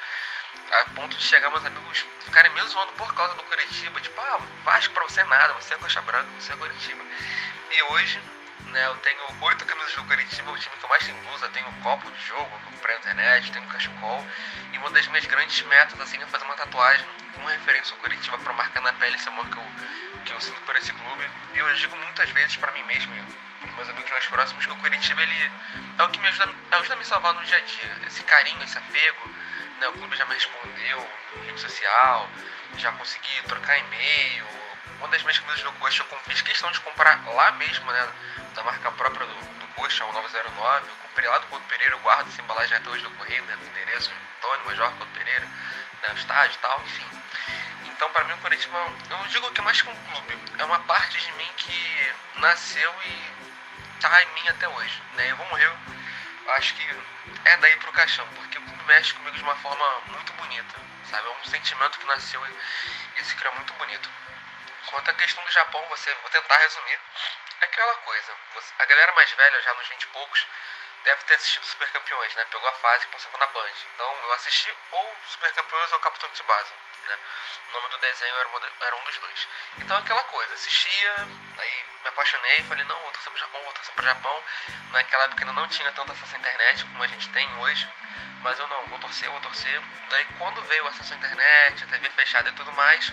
A 0.73 0.85
ponto 0.95 1.17
de 1.17 1.23
chegar 1.23 1.51
meus 1.51 1.65
amigos 1.65 2.07
ficarem 2.25 2.51
me 2.53 2.63
zoando 2.63 2.93
por 2.93 3.13
causa 3.15 3.35
do 3.35 3.43
Curitiba. 3.45 4.01
Tipo, 4.01 4.21
ah, 4.21 4.41
Vasco 4.65 4.95
pra 4.95 5.03
você 5.05 5.21
é 5.21 5.25
nada, 5.25 5.53
você 5.55 5.75
é 5.75 5.77
coxa 5.77 6.01
branca, 6.03 6.29
você 6.39 6.53
é 6.53 6.57
Curitiba. 6.57 7.05
E 7.71 7.83
hoje, 7.85 8.21
né, 8.67 8.87
eu 8.87 8.97
tenho 8.97 9.21
oito 9.43 9.65
camisas 9.67 9.95
do 9.95 10.05
Curitiba, 10.05 10.51
o 10.51 10.59
time 10.59 10.77
que 10.77 10.85
eu 10.85 10.89
mais 10.89 11.05
tenho 11.05 11.19
blusa, 11.23 11.49
tenho 11.51 11.69
um 11.69 11.81
copo 11.83 12.11
de 12.11 12.27
jogo, 12.27 12.61
na 12.83 12.95
internet, 12.97 13.53
tenho 13.53 13.65
um 13.65 13.69
cachecol. 13.69 14.27
E 14.73 14.79
uma 14.79 14.91
das 14.91 15.07
minhas 15.09 15.25
grandes 15.27 15.63
metas, 15.63 16.01
assim, 16.01 16.23
é 16.23 16.27
fazer 16.27 16.45
uma 16.45 16.55
tatuagem 16.55 17.07
com 17.35 17.45
referência 17.45 17.95
ao 17.95 18.01
Curitiba 18.01 18.39
pra 18.39 18.53
marcar 18.53 18.81
na 18.83 18.93
pele 18.95 19.17
esse 19.17 19.29
amor 19.29 19.47
que 19.49 19.57
eu, 19.57 19.67
que 20.25 20.33
eu 20.33 20.41
sinto 20.41 20.61
por 20.63 20.75
esse 20.77 20.93
clube. 20.93 21.31
E 21.55 21.59
eu 21.59 21.75
digo 21.75 21.97
muitas 21.97 22.31
vezes 22.31 22.57
pra 22.57 22.73
mim 22.73 22.83
mesmo, 22.85 23.13
meus 23.77 23.89
amigos 23.89 24.11
mais 24.11 24.27
próximos, 24.27 24.67
que 24.67 24.73
o 24.73 24.77
Curitiba, 24.77 25.23
ele 25.23 25.53
é 25.99 26.03
o 26.03 26.09
que 26.09 26.21
me 26.21 26.29
ajuda, 26.29 26.55
ajuda 26.73 26.95
a 26.95 26.97
me 26.97 27.05
salvar 27.05 27.35
no 27.35 27.45
dia 27.45 27.57
a 27.57 27.61
dia. 27.61 27.99
Esse 28.07 28.23
carinho, 28.23 28.63
esse 28.63 28.79
apego, 28.79 29.31
né, 29.83 29.89
o 29.89 29.93
clube 29.95 30.17
já 30.17 30.25
me 30.27 30.35
respondeu, 30.35 31.11
rede 31.45 31.61
social, 31.61 32.31
já 32.79 32.93
consegui 32.93 33.43
trocar 33.49 33.77
e-mail. 33.79 34.47
Uma 34.99 35.09
das 35.09 35.23
minhas 35.23 35.39
camisas 35.41 35.63
do 35.65 35.73
Coxa 35.73 36.07
eu 36.09 36.19
fiz 36.21 36.41
questão 36.41 36.71
de 36.71 36.81
comprar 36.81 37.21
lá 37.27 37.51
mesmo, 37.53 37.91
né, 37.91 38.09
da 38.55 38.63
marca 38.63 38.93
própria 38.93 39.27
do, 39.27 39.35
do 39.35 39.67
Coxa, 39.75 40.05
o 40.05 40.13
909. 40.13 40.89
Eu 40.89 40.95
comprei 41.03 41.29
lá 41.29 41.39
do 41.39 41.47
Couto 41.49 41.67
Pereira, 41.67 41.95
eu 41.97 41.99
guardo 41.99 42.29
essa 42.29 42.41
embalagem 42.41 42.77
até 42.77 42.89
hoje 42.89 43.03
do 43.03 43.11
correio, 43.11 43.43
né, 43.43 43.57
do 43.57 43.67
endereço 43.67 44.13
Antônio 44.39 44.67
Major 44.67 44.93
Couto 44.93 45.13
Pereira, 45.19 45.47
né, 45.47 46.15
estádio 46.15 46.55
e 46.55 46.59
tal, 46.59 46.81
enfim. 46.83 47.07
Então, 47.87 48.09
para 48.13 48.25
mim, 48.25 48.35
o 48.35 48.39
Curitiba, 48.39 48.79
eu 49.11 49.17
não 49.17 49.27
digo 49.27 49.51
que 49.51 49.61
é 49.61 49.65
mais 49.65 49.83
que 49.83 49.89
um 49.89 49.97
clube, 49.97 50.39
é 50.59 50.65
uma 50.65 50.79
parte 50.81 51.19
de 51.19 51.33
mim 51.33 51.51
que 51.57 52.13
nasceu 52.37 52.95
e 53.05 54.01
tá 54.01 54.23
em 54.23 54.35
mim 54.35 54.49
até 54.49 54.69
hoje, 54.69 55.03
né? 55.15 55.31
Eu 55.31 55.37
vou 55.37 55.47
morrer, 55.49 55.73
acho 56.49 56.75
que 56.75 57.01
é 57.45 57.57
daí 57.59 57.77
pro 57.77 57.93
caixão, 57.93 58.27
porque 58.35 58.59
mexe 58.87 59.15
comigo 59.15 59.37
de 59.37 59.43
uma 59.43 59.57
forma 59.57 60.01
muito 60.07 60.33
bonita, 60.35 60.75
sabe? 61.11 61.27
É 61.27 61.31
um 61.31 61.45
sentimento 61.45 61.99
que 61.99 62.07
nasceu 62.07 62.41
e 63.17 63.25
se 63.25 63.35
criou 63.37 63.55
muito 63.55 63.73
bonito. 63.75 64.11
Quanto 64.87 65.11
à 65.11 65.15
questão 65.15 65.43
do 65.45 65.51
Japão, 65.51 65.85
você, 65.89 66.13
vou 66.15 66.31
tentar 66.31 66.57
resumir, 66.59 66.99
é 67.61 67.65
aquela 67.65 67.95
coisa, 67.97 68.33
você, 68.55 68.73
a 68.79 68.85
galera 68.85 69.13
mais 69.15 69.31
velha, 69.33 69.63
já 69.63 69.75
nos 69.75 69.89
20 69.89 70.03
e 70.03 70.07
poucos, 70.09 70.47
deve 71.05 71.23
ter 71.25 71.35
assistido 71.35 71.65
Super 71.65 71.91
Campeões, 71.91 72.35
né? 72.35 72.45
Pegou 72.51 72.69
a 72.69 72.73
fase 72.73 73.07
que 73.07 73.13
passava 73.13 73.39
na 73.39 73.47
Band. 73.47 73.71
Então 73.95 74.17
eu 74.23 74.33
assisti 74.35 74.75
ou 74.93 75.17
Super 75.29 75.53
Campeões 75.53 75.93
ou 75.93 75.99
Capitão 76.01 76.31
Tsubasa, 76.31 76.73
né? 77.05 77.19
O 77.69 77.73
nome 77.73 77.89
do 77.89 77.99
desenho 77.99 78.35
era, 78.37 78.49
era 78.81 78.97
um 78.97 79.05
dos 79.05 79.19
dois. 79.19 79.49
Então 79.79 79.97
aquela 79.97 80.23
coisa, 80.25 80.55
assistia, 80.55 81.15
aí 81.59 81.85
me 82.03 82.09
apaixonei, 82.09 82.63
falei, 82.65 82.85
não, 82.85 83.01
vou 83.01 83.13
torcer 83.13 83.33
pro 83.33 83.41
Japão, 83.41 83.63
vou 83.63 83.73
torcer 83.73 83.95
pro 83.95 84.05
Japão. 84.05 84.45
Naquela 84.91 85.25
época 85.25 85.43
ainda 85.43 85.53
não 85.53 85.69
tinha 85.69 85.93
tanto 85.93 86.13
acesso 86.13 86.35
à 86.35 86.39
internet 86.39 86.85
como 86.85 87.03
a 87.03 87.07
gente 87.07 87.29
tem 87.31 87.59
hoje. 87.59 87.89
Mas 88.43 88.59
eu 88.59 88.67
não, 88.67 88.87
vou 88.87 88.99
torcer, 88.99 89.31
vou 89.31 89.41
torcer. 89.41 89.81
Daí 90.11 90.25
quando 90.39 90.63
veio 90.63 90.85
o 90.85 90.89
acesso 90.89 91.13
à 91.13 91.17
internet, 91.17 91.85
a 91.85 91.87
TV 91.87 92.11
fechada 92.11 92.49
e 92.49 92.53
tudo 92.53 92.73
mais, 92.73 93.13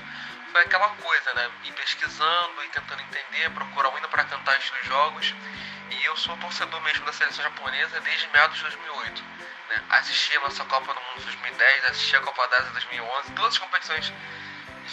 foi 0.51 0.61
aquela 0.61 0.89
coisa, 0.89 1.33
né? 1.33 1.51
Ir 1.63 1.73
pesquisando 1.73 2.63
e 2.63 2.69
tentando 2.69 3.01
entender, 3.01 3.49
procurar 3.51 3.97
indo 3.97 4.09
para 4.09 4.23
cantar 4.25 4.57
os 4.57 4.87
jogos. 4.87 5.33
E 5.91 6.05
eu 6.05 6.15
sou 6.17 6.35
torcedor 6.37 6.81
mesmo 6.81 7.05
da 7.05 7.13
seleção 7.13 7.43
japonesa 7.43 7.99
desde 8.01 8.27
meados 8.29 8.57
de 8.57 8.63
2008. 8.63 9.23
Né? 9.69 9.83
Assisti 9.89 10.37
a 10.37 10.41
nossa 10.41 10.63
Copa 10.65 10.93
do 10.93 10.99
Mundo 10.99 11.23
2010, 11.23 11.85
assisti 11.85 12.15
a 12.15 12.21
Copa 12.21 12.47
da 12.47 12.57
Ásia 12.57 12.71
2011, 12.71 13.31
todas 13.33 13.53
as 13.53 13.57
competições. 13.57 14.13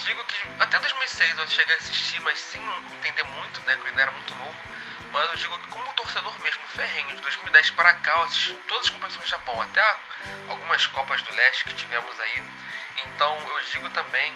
Digo 0.04 0.24
que 0.24 0.36
até 0.60 0.78
2006 0.78 1.38
eu 1.38 1.48
cheguei 1.48 1.74
a 1.74 1.78
assistir, 1.78 2.20
mas 2.20 2.38
sem 2.38 2.62
entender 2.98 3.24
muito, 3.24 3.60
né? 3.62 3.74
Porque 3.76 3.88
eu 3.88 3.90
ainda 3.90 4.02
era 4.02 4.10
muito 4.12 4.34
novo. 4.34 4.56
mas 5.12 5.30
eu 5.30 5.36
digo 5.36 5.58
que 5.58 5.68
como 5.68 5.92
torcedor 5.94 6.38
mesmo 6.40 6.62
ferrenho 6.68 7.16
de 7.16 7.22
2010 7.22 7.70
para 7.70 7.94
cá, 7.94 8.12
eu 8.12 8.22
assisti 8.24 8.54
todas 8.68 8.86
as 8.86 8.90
competições 8.90 9.24
do 9.24 9.30
Japão, 9.30 9.60
até 9.62 9.82
algumas 10.48 10.86
Copas 10.88 11.22
do 11.22 11.34
Leste 11.34 11.64
que 11.64 11.74
tivemos 11.74 12.20
aí. 12.20 12.42
Então 13.04 13.38
eu 13.48 13.64
digo 13.72 13.88
também 13.90 14.34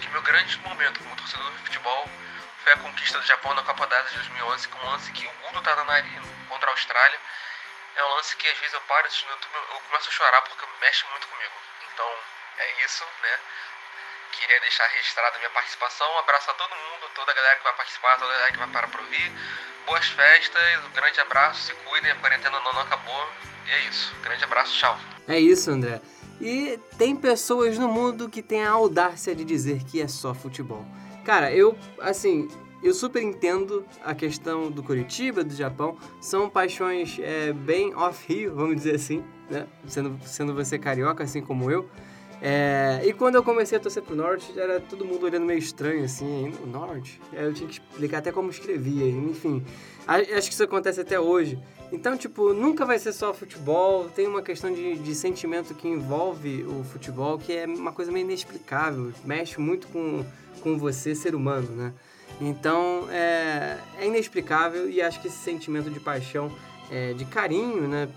que 0.00 0.08
meu 0.08 0.22
grande 0.22 0.58
momento 0.58 1.02
como 1.02 1.16
torcedor 1.16 1.50
de 1.52 1.58
futebol 1.58 2.10
foi 2.62 2.72
a 2.72 2.76
conquista 2.78 3.18
do 3.18 3.26
Japão 3.26 3.54
na 3.54 3.62
Copa 3.62 3.86
da 3.86 3.98
Ásia 3.98 4.10
de 4.10 4.16
2011, 4.16 4.68
com 4.68 4.78
um 4.78 4.90
lance 4.90 5.12
que 5.12 5.26
o 5.26 5.34
mundo 5.42 5.62
tá 5.62 5.76
na 5.76 5.84
nariz 5.84 6.22
contra 6.48 6.68
a 6.68 6.72
Austrália. 6.72 7.18
É 7.94 8.04
um 8.04 8.14
lance 8.16 8.36
que 8.36 8.48
às 8.48 8.58
vezes 8.58 8.74
eu 8.74 8.80
paro 8.82 9.08
no 9.08 9.30
YouTube 9.30 9.54
eu 9.54 9.80
começo 9.80 10.08
a 10.08 10.12
chorar 10.12 10.42
porque 10.42 10.66
mexe 10.80 11.04
muito 11.10 11.28
comigo. 11.28 11.54
Então 11.92 12.18
é 12.58 12.84
isso, 12.84 13.04
né? 13.22 13.40
Queria 14.32 14.60
deixar 14.60 14.86
registrada 14.88 15.38
minha 15.38 15.50
participação. 15.50 16.12
Um 16.12 16.18
abraço 16.18 16.50
a 16.50 16.54
todo 16.54 16.74
mundo, 16.74 17.10
toda 17.14 17.32
a 17.32 17.34
galera 17.34 17.56
que 17.56 17.64
vai 17.64 17.72
participar, 17.74 18.18
toda 18.18 18.26
a 18.26 18.36
galera 18.36 18.52
que 18.52 18.58
vai 18.58 18.68
para 18.68 19.00
ouvir. 19.00 19.32
Boas 19.86 20.06
festas, 20.08 20.62
um 20.90 20.92
grande 20.92 21.20
abraço, 21.20 21.66
se 21.66 21.74
cuidem, 21.88 22.10
a 22.10 22.16
quarentena 22.16 22.58
não, 22.60 22.80
acabou. 22.80 23.28
E 23.66 23.70
é 23.70 23.88
isso. 23.88 24.12
Grande 24.22 24.42
abraço, 24.42 24.76
tchau. 24.76 24.98
É 25.28 25.38
isso, 25.38 25.70
André. 25.70 26.00
E 26.40 26.78
tem 26.98 27.14
pessoas 27.14 27.78
no 27.78 27.88
mundo 27.88 28.28
que 28.28 28.42
têm 28.42 28.64
a 28.64 28.70
audácia 28.70 29.34
de 29.34 29.44
dizer 29.44 29.84
que 29.84 30.00
é 30.00 30.08
só 30.08 30.34
futebol. 30.34 30.84
Cara, 31.24 31.52
eu, 31.52 31.78
assim, 32.00 32.48
eu 32.82 32.92
super 32.92 33.22
entendo 33.22 33.86
a 34.04 34.14
questão 34.14 34.70
do 34.70 34.82
Curitiba, 34.82 35.42
do 35.42 35.54
Japão. 35.54 35.96
São 36.20 36.50
paixões 36.50 37.18
é, 37.20 37.52
bem 37.52 37.94
off-rio, 37.94 38.54
vamos 38.54 38.76
dizer 38.76 38.96
assim, 38.96 39.24
né? 39.48 39.66
Sendo, 39.86 40.18
sendo 40.24 40.52
você 40.52 40.78
carioca, 40.78 41.24
assim 41.24 41.40
como 41.40 41.70
eu. 41.70 41.88
É, 42.40 43.00
e 43.04 43.12
quando 43.12 43.36
eu 43.36 43.42
comecei 43.42 43.78
a 43.78 43.80
torcer 43.80 44.02
pro 44.02 44.14
Norte, 44.14 44.58
era 44.58 44.80
todo 44.80 45.04
mundo 45.04 45.24
olhando 45.24 45.46
meio 45.46 45.58
estranho, 45.58 46.04
assim, 46.04 46.52
o 46.62 46.66
Norte. 46.66 47.20
Eu 47.32 47.52
tinha 47.54 47.68
que 47.68 47.80
explicar 47.80 48.18
até 48.18 48.30
como 48.30 48.50
escrevia, 48.50 49.06
enfim. 49.06 49.64
Acho 50.06 50.48
que 50.48 50.54
isso 50.54 50.62
acontece 50.62 51.00
até 51.00 51.18
hoje. 51.18 51.58
Então, 51.90 52.16
tipo, 52.16 52.52
nunca 52.52 52.84
vai 52.84 52.98
ser 52.98 53.12
só 53.12 53.32
futebol, 53.32 54.08
tem 54.10 54.26
uma 54.26 54.42
questão 54.42 54.72
de, 54.72 54.96
de 54.96 55.14
sentimento 55.14 55.72
que 55.74 55.86
envolve 55.86 56.64
o 56.64 56.84
futebol 56.84 57.38
que 57.38 57.52
é 57.52 57.64
uma 57.64 57.92
coisa 57.92 58.10
meio 58.10 58.24
inexplicável, 58.24 59.12
mexe 59.24 59.60
muito 59.60 59.86
com, 59.88 60.24
com 60.62 60.76
você, 60.78 61.14
ser 61.14 61.34
humano, 61.34 61.68
né? 61.68 61.94
Então, 62.40 63.08
é, 63.10 63.78
é 63.98 64.06
inexplicável 64.06 64.90
e 64.90 65.00
acho 65.00 65.20
que 65.22 65.28
esse 65.28 65.38
sentimento 65.38 65.88
de 65.88 66.00
paixão, 66.00 66.52
é, 66.90 67.12
de 67.14 67.24
carinho, 67.24 67.88
né, 67.88 68.08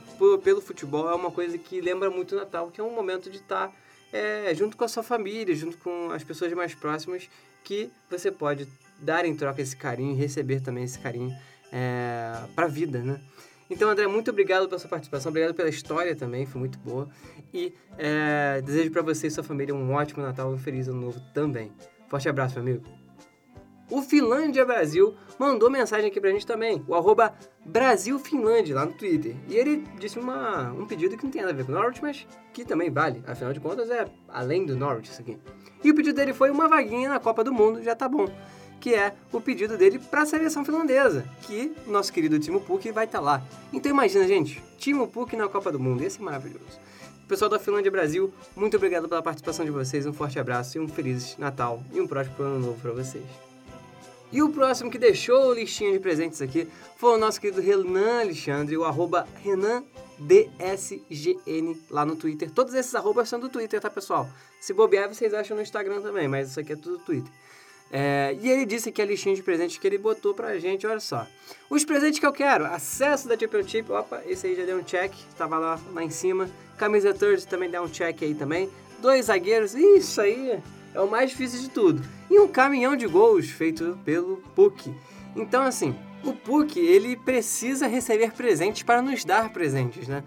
pelo 0.43 0.59
futebol 0.59 1.09
é 1.09 1.15
uma 1.15 1.31
coisa 1.31 1.57
que 1.57 1.79
lembra 1.79 2.09
muito 2.09 2.35
o 2.35 2.39
Natal, 2.39 2.69
que 2.69 2.81
é 2.81 2.83
um 2.83 2.93
momento 2.93 3.29
de 3.29 3.37
estar... 3.37 3.67
Tá 3.67 3.73
é, 4.11 4.53
junto 4.55 4.75
com 4.75 4.83
a 4.83 4.87
sua 4.87 5.03
família, 5.03 5.55
junto 5.55 5.77
com 5.77 6.11
as 6.11 6.23
pessoas 6.23 6.51
mais 6.53 6.73
próximas, 6.73 7.29
que 7.63 7.91
você 8.09 8.31
pode 8.31 8.67
dar 8.99 9.25
em 9.25 9.35
troca 9.35 9.61
esse 9.61 9.75
carinho 9.75 10.13
e 10.13 10.15
receber 10.15 10.61
também 10.61 10.83
esse 10.83 10.99
carinho 10.99 11.35
é, 11.71 12.33
para 12.55 12.65
a 12.65 12.69
vida, 12.69 12.99
né? 12.99 13.19
Então, 13.69 13.87
André, 13.89 14.07
muito 14.07 14.31
obrigado 14.31 14.67
pela 14.67 14.79
sua 14.79 14.89
participação, 14.89 15.29
obrigado 15.29 15.53
pela 15.53 15.69
história 15.69 16.15
também, 16.15 16.45
foi 16.45 16.59
muito 16.59 16.79
boa. 16.79 17.07
E 17.53 17.73
é, 17.97 18.61
desejo 18.61 18.89
para 18.89 19.03
você 19.03 19.27
e 19.27 19.31
sua 19.31 19.43
família 19.43 19.75
um 19.75 19.93
ótimo 19.93 20.23
Natal 20.23 20.51
e 20.51 20.55
um 20.55 20.57
feliz 20.57 20.87
Ano 20.87 21.01
Novo 21.01 21.21
também. 21.33 21.71
Forte 22.07 22.27
abraço, 22.27 22.55
meu 22.55 22.63
amigo. 22.63 22.98
O 23.89 24.03
Finlândia 24.03 24.63
Brasil 24.63 25.15
mandou 25.39 25.67
mensagem 25.67 26.09
aqui 26.09 26.21
pra 26.21 26.29
gente 26.29 26.45
também, 26.45 26.83
o 26.87 26.93
arroba 26.93 27.33
BrasilFinlândia, 27.65 28.75
lá 28.75 28.85
no 28.85 28.93
Twitter. 28.93 29.35
E 29.47 29.55
ele 29.55 29.83
disse 29.97 30.19
uma, 30.19 30.71
um 30.73 30.85
pedido 30.85 31.17
que 31.17 31.23
não 31.23 31.31
tem 31.31 31.41
nada 31.41 31.53
a 31.53 31.55
ver 31.55 31.65
com 31.65 31.71
o 31.71 31.75
Norwich, 31.75 31.99
mas 32.01 32.27
que 32.53 32.63
também 32.63 32.91
vale. 32.91 33.23
Afinal 33.25 33.51
de 33.51 33.59
contas, 33.59 33.89
é 33.89 34.05
além 34.27 34.63
do 34.63 34.75
Norwich 34.75 35.09
isso 35.09 35.21
aqui. 35.21 35.39
E 35.83 35.89
o 35.89 35.95
pedido 35.95 36.15
dele 36.15 36.33
foi 36.33 36.51
uma 36.51 36.67
vaguinha 36.67 37.09
na 37.09 37.19
Copa 37.19 37.43
do 37.43 37.51
Mundo, 37.51 37.81
já 37.81 37.95
tá 37.95 38.07
bom. 38.07 38.27
Que 38.79 38.93
é 38.93 39.13
o 39.33 39.41
pedido 39.41 39.75
dele 39.75 39.97
para 39.97 40.21
a 40.21 40.25
seleção 40.25 40.63
finlandesa, 40.63 41.25
que 41.41 41.73
nosso 41.87 42.13
querido 42.13 42.39
Timo 42.39 42.61
Puk 42.61 42.91
vai 42.91 43.05
estar 43.05 43.17
tá 43.17 43.23
lá. 43.23 43.43
Então 43.73 43.91
imagina, 43.91 44.27
gente, 44.27 44.63
Timo 44.77 45.07
Puk 45.07 45.35
na 45.35 45.49
Copa 45.49 45.71
do 45.71 45.79
Mundo, 45.79 46.03
ia 46.03 46.09
ser 46.09 46.21
maravilhoso. 46.21 46.79
Pessoal 47.27 47.49
da 47.49 47.59
Finlândia 47.59 47.91
Brasil, 47.91 48.31
muito 48.55 48.77
obrigado 48.77 49.09
pela 49.09 49.21
participação 49.21 49.65
de 49.65 49.71
vocês, 49.71 50.05
um 50.05 50.13
forte 50.13 50.39
abraço 50.39 50.77
e 50.77 50.81
um 50.81 50.87
feliz 50.87 51.37
Natal 51.37 51.83
e 51.91 51.99
um 51.99 52.07
próximo 52.07 52.35
ano 52.43 52.59
novo 52.59 52.79
para 52.81 52.91
vocês. 52.91 53.48
E 54.31 54.43
o 54.43 54.49
próximo 54.49 54.91
que 54.91 54.99
deixou 54.99 55.53
listinha 55.53 55.91
de 55.91 55.99
presentes 55.99 56.41
aqui 56.41 56.67
foi 56.97 57.15
o 57.15 57.17
nosso 57.17 57.41
querido 57.41 57.61
Renan 57.61 58.21
Alexandre, 58.21 58.77
o 58.77 58.83
arroba 58.83 59.27
RenanDSGN 59.43 59.87
lá 61.89 62.05
no 62.05 62.15
Twitter. 62.15 62.51
Todos 62.51 62.75
esses 62.75 62.93
arrobas 62.93 63.27
são 63.27 63.39
do 63.39 63.49
Twitter, 63.49 63.81
tá, 63.81 63.89
pessoal? 63.89 64.29
Se 64.59 64.71
bobear, 64.71 65.07
vocês 65.11 65.33
acham 65.33 65.57
no 65.57 65.63
Instagram 65.63 66.01
também, 66.01 66.27
mas 66.27 66.51
isso 66.51 66.59
aqui 66.59 66.73
é 66.73 66.75
tudo 66.75 66.99
do 66.99 67.03
Twitter. 67.03 67.31
É, 67.91 68.37
e 68.39 68.47
ele 68.47 68.67
disse 68.67 68.91
que 68.91 69.01
a 69.01 69.05
listinha 69.05 69.33
de 69.33 69.41
presentes 69.41 69.79
que 69.79 69.87
ele 69.87 69.97
botou 69.97 70.35
pra 70.35 70.59
gente, 70.59 70.85
olha 70.85 70.99
só. 70.99 71.25
Os 71.67 71.83
presentes 71.83 72.19
que 72.19 72.25
eu 72.25 72.31
quero, 72.31 72.65
acesso 72.65 73.27
da 73.27 73.35
Championship, 73.35 73.91
opa, 73.91 74.21
esse 74.27 74.45
aí 74.45 74.55
já 74.55 74.63
deu 74.63 74.77
um 74.77 74.83
check, 74.83 75.11
tava 75.35 75.57
lá, 75.57 75.79
lá 75.91 76.03
em 76.03 76.11
cima. 76.11 76.47
Camisa 76.77 77.15
Third 77.15 77.47
também 77.47 77.69
dá 77.69 77.81
um 77.81 77.87
check 77.87 78.21
aí 78.21 78.35
também. 78.35 78.69
Dois 79.01 79.25
zagueiros, 79.25 79.73
isso 79.73 80.21
aí 80.21 80.61
é 80.93 80.99
o 80.99 81.09
mais 81.09 81.31
difícil 81.31 81.61
de 81.61 81.69
tudo. 81.69 82.01
E 82.29 82.39
um 82.39 82.47
caminhão 82.47 82.95
de 82.95 83.07
gols 83.07 83.49
feito 83.49 83.97
pelo 84.03 84.37
Puck. 84.55 84.93
Então, 85.35 85.63
assim, 85.63 85.95
o 86.23 86.33
Puck, 86.33 86.79
ele 86.79 87.15
precisa 87.15 87.87
receber 87.87 88.31
presentes 88.33 88.83
para 88.83 89.01
nos 89.01 89.23
dar 89.23 89.51
presentes, 89.51 90.07
né? 90.07 90.23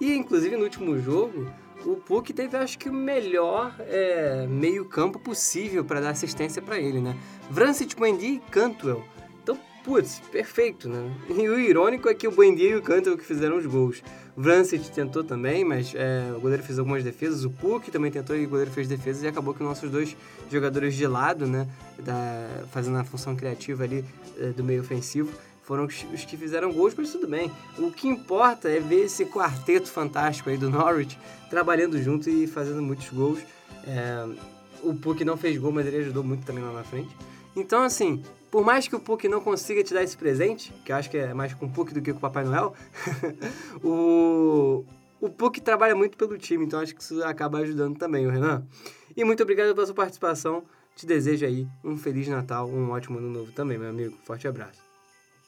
E, 0.00 0.14
inclusive, 0.14 0.56
no 0.56 0.64
último 0.64 0.98
jogo, 0.98 1.46
o 1.84 1.96
Puck 1.96 2.32
teve, 2.32 2.56
acho 2.56 2.78
que, 2.78 2.88
o 2.88 2.92
melhor 2.92 3.74
é, 3.80 4.46
meio-campo 4.48 5.18
possível 5.18 5.84
para 5.84 6.00
dar 6.00 6.10
assistência 6.10 6.60
para 6.60 6.78
ele, 6.78 7.00
né? 7.00 7.16
Vrancic, 7.48 7.98
Mendy 8.00 8.26
e 8.26 8.50
Cantwell. 8.50 9.04
Então, 9.42 9.58
putz, 9.84 10.20
perfeito, 10.32 10.88
né? 10.88 11.14
E 11.28 11.48
o 11.48 11.58
irônico 11.58 12.08
é 12.08 12.14
que 12.14 12.26
o 12.26 12.32
Buendia 12.32 12.70
e 12.70 12.76
o 12.76 12.82
Cantwell 12.82 13.16
que 13.16 13.24
fizeram 13.24 13.56
os 13.56 13.66
gols. 13.66 14.02
Vrancic 14.36 14.90
tentou 14.90 15.24
também, 15.24 15.64
mas 15.64 15.94
é, 15.94 16.32
o 16.36 16.40
goleiro 16.40 16.62
fez 16.62 16.78
algumas 16.78 17.02
defesas. 17.02 17.44
O 17.44 17.50
Puck 17.50 17.90
também 17.90 18.10
tentou 18.10 18.36
e 18.36 18.44
o 18.44 18.48
goleiro 18.48 18.70
fez 18.70 18.86
defesas. 18.86 19.22
E 19.22 19.26
acabou 19.26 19.54
que 19.54 19.62
nossos 19.62 19.90
dois 19.90 20.14
jogadores 20.50 20.94
de 20.94 21.06
lado, 21.06 21.46
né, 21.46 21.66
da, 21.98 22.64
fazendo 22.70 22.98
a 22.98 23.04
função 23.04 23.34
criativa 23.34 23.84
ali 23.84 24.04
é, 24.38 24.48
do 24.50 24.62
meio 24.62 24.82
ofensivo, 24.82 25.32
foram 25.62 25.86
os, 25.86 26.04
os, 26.12 26.24
que 26.24 26.36
fizeram 26.36 26.72
gols, 26.72 26.94
mas 26.96 27.10
tudo 27.10 27.26
bem. 27.26 27.50
O 27.78 27.90
que 27.90 28.06
importa 28.06 28.68
é 28.68 28.78
ver 28.78 29.06
esse 29.06 29.24
quarteto 29.24 29.88
fantástico 29.88 30.50
aí 30.50 30.58
do 30.58 30.70
Norwich 30.70 31.18
trabalhando 31.48 32.00
junto 32.00 32.28
e 32.28 32.46
fazendo 32.46 32.82
muitos 32.82 33.08
gols. 33.08 33.40
É, 33.86 34.28
o 34.82 34.94
Puck 34.94 35.24
não 35.24 35.36
fez 35.36 35.56
gol, 35.56 35.72
mas 35.72 35.86
ele 35.86 35.96
ajudou 35.96 36.22
muito 36.22 36.44
também 36.44 36.62
lá 36.62 36.72
na 36.72 36.84
frente. 36.84 37.08
Então, 37.56 37.82
assim, 37.82 38.22
por 38.50 38.64
mais 38.64 38.86
que 38.86 38.94
o 38.94 39.00
Puck 39.00 39.28
não 39.28 39.40
consiga 39.40 39.82
te 39.82 39.92
dar 39.92 40.02
esse 40.02 40.16
presente, 40.16 40.72
que 40.84 40.92
eu 40.92 40.96
acho 40.96 41.10
que 41.10 41.16
é 41.16 41.34
mais 41.34 41.52
com 41.54 41.66
o 41.66 41.70
Puck 41.70 41.92
do 41.92 42.00
que 42.00 42.12
com 42.12 42.18
o 42.18 42.20
Papai 42.20 42.44
Noel, 42.44 42.74
o, 43.82 44.84
o 45.20 45.28
Puck 45.28 45.60
trabalha 45.60 45.94
muito 45.94 46.16
pelo 46.16 46.38
time, 46.38 46.64
então 46.64 46.80
acho 46.80 46.94
que 46.94 47.02
isso 47.02 47.22
acaba 47.24 47.58
ajudando 47.58 47.98
também, 47.98 48.26
o 48.26 48.30
Renan. 48.30 48.66
E 49.16 49.24
muito 49.24 49.42
obrigado 49.42 49.74
pela 49.74 49.86
sua 49.86 49.94
participação. 49.94 50.64
Te 50.94 51.06
desejo 51.06 51.44
aí 51.44 51.66
um 51.84 51.96
Feliz 51.96 52.28
Natal, 52.28 52.68
um 52.68 52.90
ótimo 52.90 53.18
ano 53.18 53.28
novo 53.28 53.52
também, 53.52 53.76
meu 53.76 53.90
amigo. 53.90 54.16
Forte 54.24 54.48
abraço. 54.48 54.80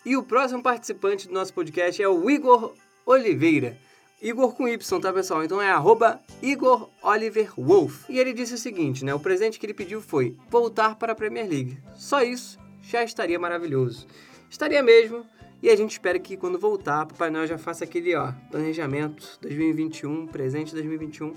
E 0.04 0.16
o 0.16 0.22
próximo 0.22 0.62
participante 0.62 1.26
do 1.28 1.34
nosso 1.34 1.54
podcast 1.54 2.02
é 2.02 2.08
o 2.08 2.30
Igor 2.30 2.74
Oliveira. 3.06 3.78
Igor 4.20 4.54
com 4.54 4.66
Y, 4.66 5.00
tá 5.00 5.12
pessoal? 5.12 5.44
Então 5.44 5.62
é 5.62 5.70
arroba 5.70 6.20
Igor 6.42 6.90
Oliver 7.02 7.52
Wolf. 7.56 8.08
E 8.10 8.18
ele 8.18 8.32
disse 8.32 8.54
o 8.54 8.58
seguinte, 8.58 9.04
né? 9.04 9.14
O 9.14 9.20
presente 9.20 9.58
que 9.58 9.64
ele 9.64 9.74
pediu 9.74 10.00
foi 10.00 10.36
voltar 10.50 10.96
para 10.96 11.12
a 11.12 11.14
Premier 11.14 11.48
League. 11.48 11.78
Só 11.94 12.22
isso 12.22 12.58
já 12.88 13.04
estaria 13.04 13.38
maravilhoso. 13.38 14.07
Estaria 14.49 14.83
mesmo, 14.83 15.26
e 15.62 15.68
a 15.68 15.76
gente 15.76 15.92
espera 15.92 16.18
que 16.18 16.37
quando 16.38 16.59
voltar, 16.59 17.04
Papai 17.04 17.28
Noel 17.28 17.47
já 17.47 17.59
faça 17.59 17.85
aquele 17.85 18.16
ó, 18.16 18.33
planejamento 18.50 19.38
2021, 19.42 20.26
presente 20.28 20.73
2021, 20.73 21.35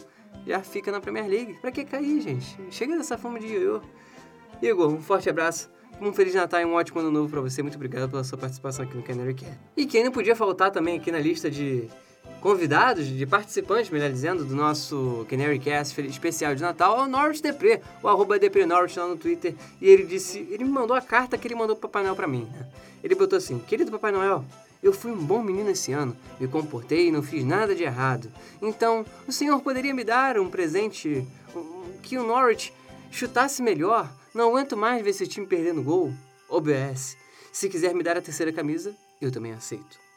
já 0.47 0.61
fica 0.61 0.91
na 0.91 1.01
Premier 1.01 1.27
League. 1.27 1.55
Pra 1.59 1.71
que 1.71 1.83
cair, 1.83 2.21
gente? 2.21 2.57
Chega 2.69 2.95
dessa 2.95 3.17
fome 3.17 3.39
de 3.41 3.47
ioiô. 3.47 3.81
Igor, 4.61 4.93
um 4.93 5.01
forte 5.01 5.29
abraço. 5.29 5.69
Um 5.99 6.13
Feliz 6.13 6.33
Natal 6.33 6.61
e 6.61 6.65
um 6.65 6.73
ótimo 6.73 6.99
ano 6.99 7.11
novo 7.11 7.29
para 7.29 7.41
você. 7.41 7.61
Muito 7.61 7.75
obrigado 7.75 8.09
pela 8.09 8.23
sua 8.23 8.37
participação 8.37 8.85
aqui 8.85 8.95
no 8.95 9.03
Canary 9.03 9.33
Cat. 9.33 9.51
E 9.75 9.85
quem 9.85 10.03
não 10.03 10.11
podia 10.11 10.35
faltar 10.35 10.71
também 10.71 10.97
aqui 10.97 11.11
na 11.11 11.19
lista 11.19 11.51
de 11.51 11.87
convidados, 12.41 13.05
de 13.05 13.25
participantes, 13.25 13.89
melhor 13.89 14.09
dizendo, 14.09 14.43
do 14.43 14.55
nosso 14.55 15.25
Canary 15.29 15.59
Cast 15.59 15.99
especial 16.01 16.55
de 16.55 16.61
Natal 16.61 16.99
é 16.99 17.03
o 17.03 17.07
Norwich 17.07 17.41
Depre, 17.41 17.81
o 18.01 18.07
arroba 18.07 18.39
Depre 18.39 18.65
Norwich 18.65 18.97
lá 18.97 19.07
no 19.07 19.15
Twitter. 19.15 19.55
E 19.79 19.87
ele 19.87 20.03
disse, 20.03 20.39
ele 20.49 20.63
me 20.63 20.71
mandou 20.71 20.95
a 20.95 21.01
carta 21.01 21.37
que 21.37 21.47
ele 21.47 21.55
mandou 21.55 21.75
pro 21.75 21.87
Papai 21.87 22.03
Noel 22.03 22.15
pra 22.15 22.27
mim. 22.27 22.49
Né? 22.51 22.67
Ele 23.03 23.15
botou 23.15 23.37
assim, 23.37 23.59
querido 23.59 23.91
Papai 23.91 24.11
Noel, 24.11 24.43
eu 24.81 24.91
fui 24.91 25.11
um 25.11 25.23
bom 25.23 25.43
menino 25.43 25.69
esse 25.69 25.91
ano, 25.91 26.17
me 26.39 26.47
comportei 26.47 27.07
e 27.07 27.11
não 27.11 27.21
fiz 27.21 27.45
nada 27.45 27.75
de 27.75 27.83
errado. 27.83 28.31
Então, 28.61 29.05
o 29.27 29.31
senhor 29.31 29.61
poderia 29.61 29.93
me 29.93 30.03
dar 30.03 30.39
um 30.39 30.49
presente 30.49 31.27
que 32.01 32.17
o 32.17 32.23
Norwich 32.23 32.73
chutasse 33.11 33.61
melhor? 33.61 34.11
Não 34.33 34.49
aguento 34.49 34.75
mais 34.75 35.03
ver 35.03 35.11
esse 35.11 35.27
time 35.27 35.45
perdendo 35.45 35.83
gol. 35.83 36.11
OBS. 36.49 37.15
Se 37.51 37.69
quiser 37.69 37.93
me 37.93 38.03
dar 38.03 38.17
a 38.17 38.21
terceira 38.21 38.51
camisa, 38.51 38.93
eu 39.21 39.31
também 39.31 39.53
aceito. 39.53 40.10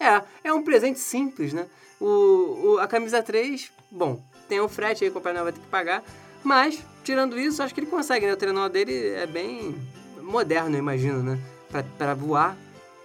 É, 0.00 0.22
é 0.44 0.52
um 0.52 0.62
presente 0.62 0.98
simples, 0.98 1.52
né? 1.52 1.66
O, 2.00 2.06
o, 2.06 2.78
a 2.78 2.86
camisa 2.86 3.22
3, 3.22 3.72
bom, 3.90 4.22
tem 4.48 4.60
o 4.60 4.68
frete 4.68 5.04
aí 5.04 5.10
que 5.10 5.16
o 5.16 5.20
Papai 5.20 5.32
Noel 5.32 5.44
vai 5.44 5.52
ter 5.52 5.60
que 5.60 5.66
pagar, 5.66 6.04
mas, 6.44 6.80
tirando 7.02 7.38
isso, 7.38 7.62
acho 7.62 7.74
que 7.74 7.80
ele 7.80 7.90
consegue, 7.90 8.26
né? 8.26 8.32
O 8.32 8.36
treinador 8.36 8.70
dele 8.70 9.08
é 9.10 9.26
bem 9.26 9.74
moderno, 10.22 10.76
eu 10.76 10.78
imagino, 10.78 11.22
né? 11.22 11.38
Pra, 11.68 11.82
pra 11.82 12.14
voar, 12.14 12.56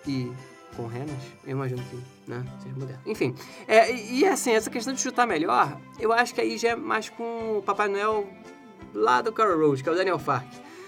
e 0.07 0.31
com 0.75 0.87
renas, 0.87 1.17
eu 1.45 1.51
imagino 1.51 1.83
que, 1.83 2.29
né, 2.29 2.43
seja 2.61 2.75
moderno. 2.75 3.01
Enfim, 3.05 3.35
é, 3.67 3.93
e, 3.93 4.25
assim, 4.25 4.51
essa 4.51 4.69
questão 4.69 4.93
de 4.93 5.01
chutar 5.01 5.27
melhor, 5.27 5.79
eu 5.99 6.11
acho 6.11 6.33
que 6.33 6.41
aí 6.41 6.57
já 6.57 6.69
é 6.69 6.75
mais 6.75 7.09
com 7.09 7.57
o 7.57 7.63
Papai 7.63 7.87
Noel 7.87 8.27
lá 8.93 9.21
do 9.21 9.31
Carol 9.31 9.57
Road, 9.57 9.81
que 9.81 9.89
é 9.89 9.91
o 9.91 9.95
Daniel 9.95 10.19
Fark. 10.19 10.47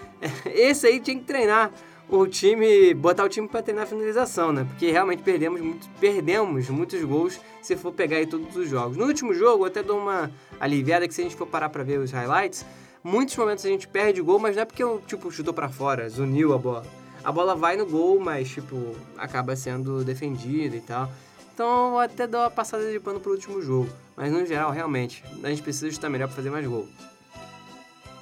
Esse 0.46 0.88
aí 0.88 1.00
tinha 1.00 1.18
que 1.18 1.24
treinar 1.24 1.72
o 2.08 2.28
time, 2.28 2.94
botar 2.94 3.24
o 3.24 3.30
time 3.30 3.48
para 3.48 3.62
treinar 3.62 3.86
a 3.86 3.88
finalização, 3.88 4.52
né? 4.52 4.66
Porque 4.70 4.92
realmente 4.92 5.24
perdemos, 5.24 5.60
muito, 5.60 5.90
perdemos 6.00 6.70
muitos 6.70 7.04
gols 7.04 7.40
se 7.62 7.76
for 7.76 7.92
pegar 7.92 8.18
aí 8.18 8.28
todos 8.28 8.56
os 8.56 8.70
jogos. 8.70 8.96
No 8.96 9.06
último 9.06 9.34
jogo, 9.34 9.64
eu 9.64 9.68
até 9.68 9.82
dou 9.82 10.00
uma 10.00 10.32
aliviada 10.60 11.08
que 11.08 11.14
se 11.14 11.22
a 11.22 11.24
gente 11.24 11.36
for 11.36 11.48
parar 11.48 11.70
para 11.70 11.84
ver 11.84 12.00
os 12.00 12.12
highlights, 12.12 12.66
muitos 13.04 13.36
momentos 13.36 13.66
a 13.66 13.70
gente 13.70 13.88
perde 13.88 14.22
gol, 14.22 14.40
mas 14.40 14.56
não 14.56 14.62
é 14.62 14.66
porque 14.66 14.84
o 14.84 15.00
tipo 15.00 15.32
chutou 15.32 15.54
para 15.54 15.70
fora, 15.70 16.08
zuniu 16.10 16.54
a 16.54 16.58
bola. 16.58 16.86
A 17.24 17.32
bola 17.32 17.56
vai 17.56 17.76
no 17.76 17.86
gol, 17.88 18.20
mas 18.20 18.50
tipo 18.50 18.96
acaba 19.18 19.56
sendo 19.56 20.04
defendida 20.04 20.76
e 20.76 20.82
tal. 20.82 21.12
Então 21.54 21.94
eu 21.94 22.00
até 22.00 22.28
dou 22.28 22.42
uma 22.42 22.52
passada 22.52 22.92
de 22.92 23.00
pano 23.00 23.20
pro 23.20 23.32
último 23.32 23.62
jogo, 23.62 23.90
mas 24.16 24.32
no 24.32 24.46
geral 24.46 24.72
realmente 24.72 25.24
a 25.44 25.50
gente 25.50 25.64
precisa 25.64 25.88
estar 25.88 26.10
melhor 26.10 26.28
para 26.28 26.36
fazer 26.36 26.52
mais 26.52 26.68
gol. 26.68 26.88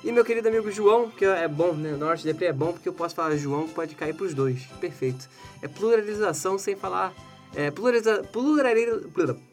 E 0.04 0.12
meu 0.12 0.26
querido 0.26 0.50
amigo 0.50 0.70
João, 0.70 1.10
que 1.10 1.24
é 1.24 1.48
bom, 1.48 1.74
né? 1.74 1.92
Norte 1.92 2.26
Depre 2.26 2.46
é 2.48 2.52
bom 2.52 2.74
porque 2.74 2.90
eu 2.90 2.94
posso 2.94 3.16
falar 3.16 3.38
João, 3.38 3.70
pode 3.70 3.96
cair 3.96 4.14
pros 4.14 4.34
dois. 4.34 4.66
Perfeito. 4.82 5.30
É 5.62 5.68
pluralização 5.68 6.58
sem 6.58 6.76
falar. 6.76 7.14
É 7.56 7.72
pluraliza, 7.72 8.22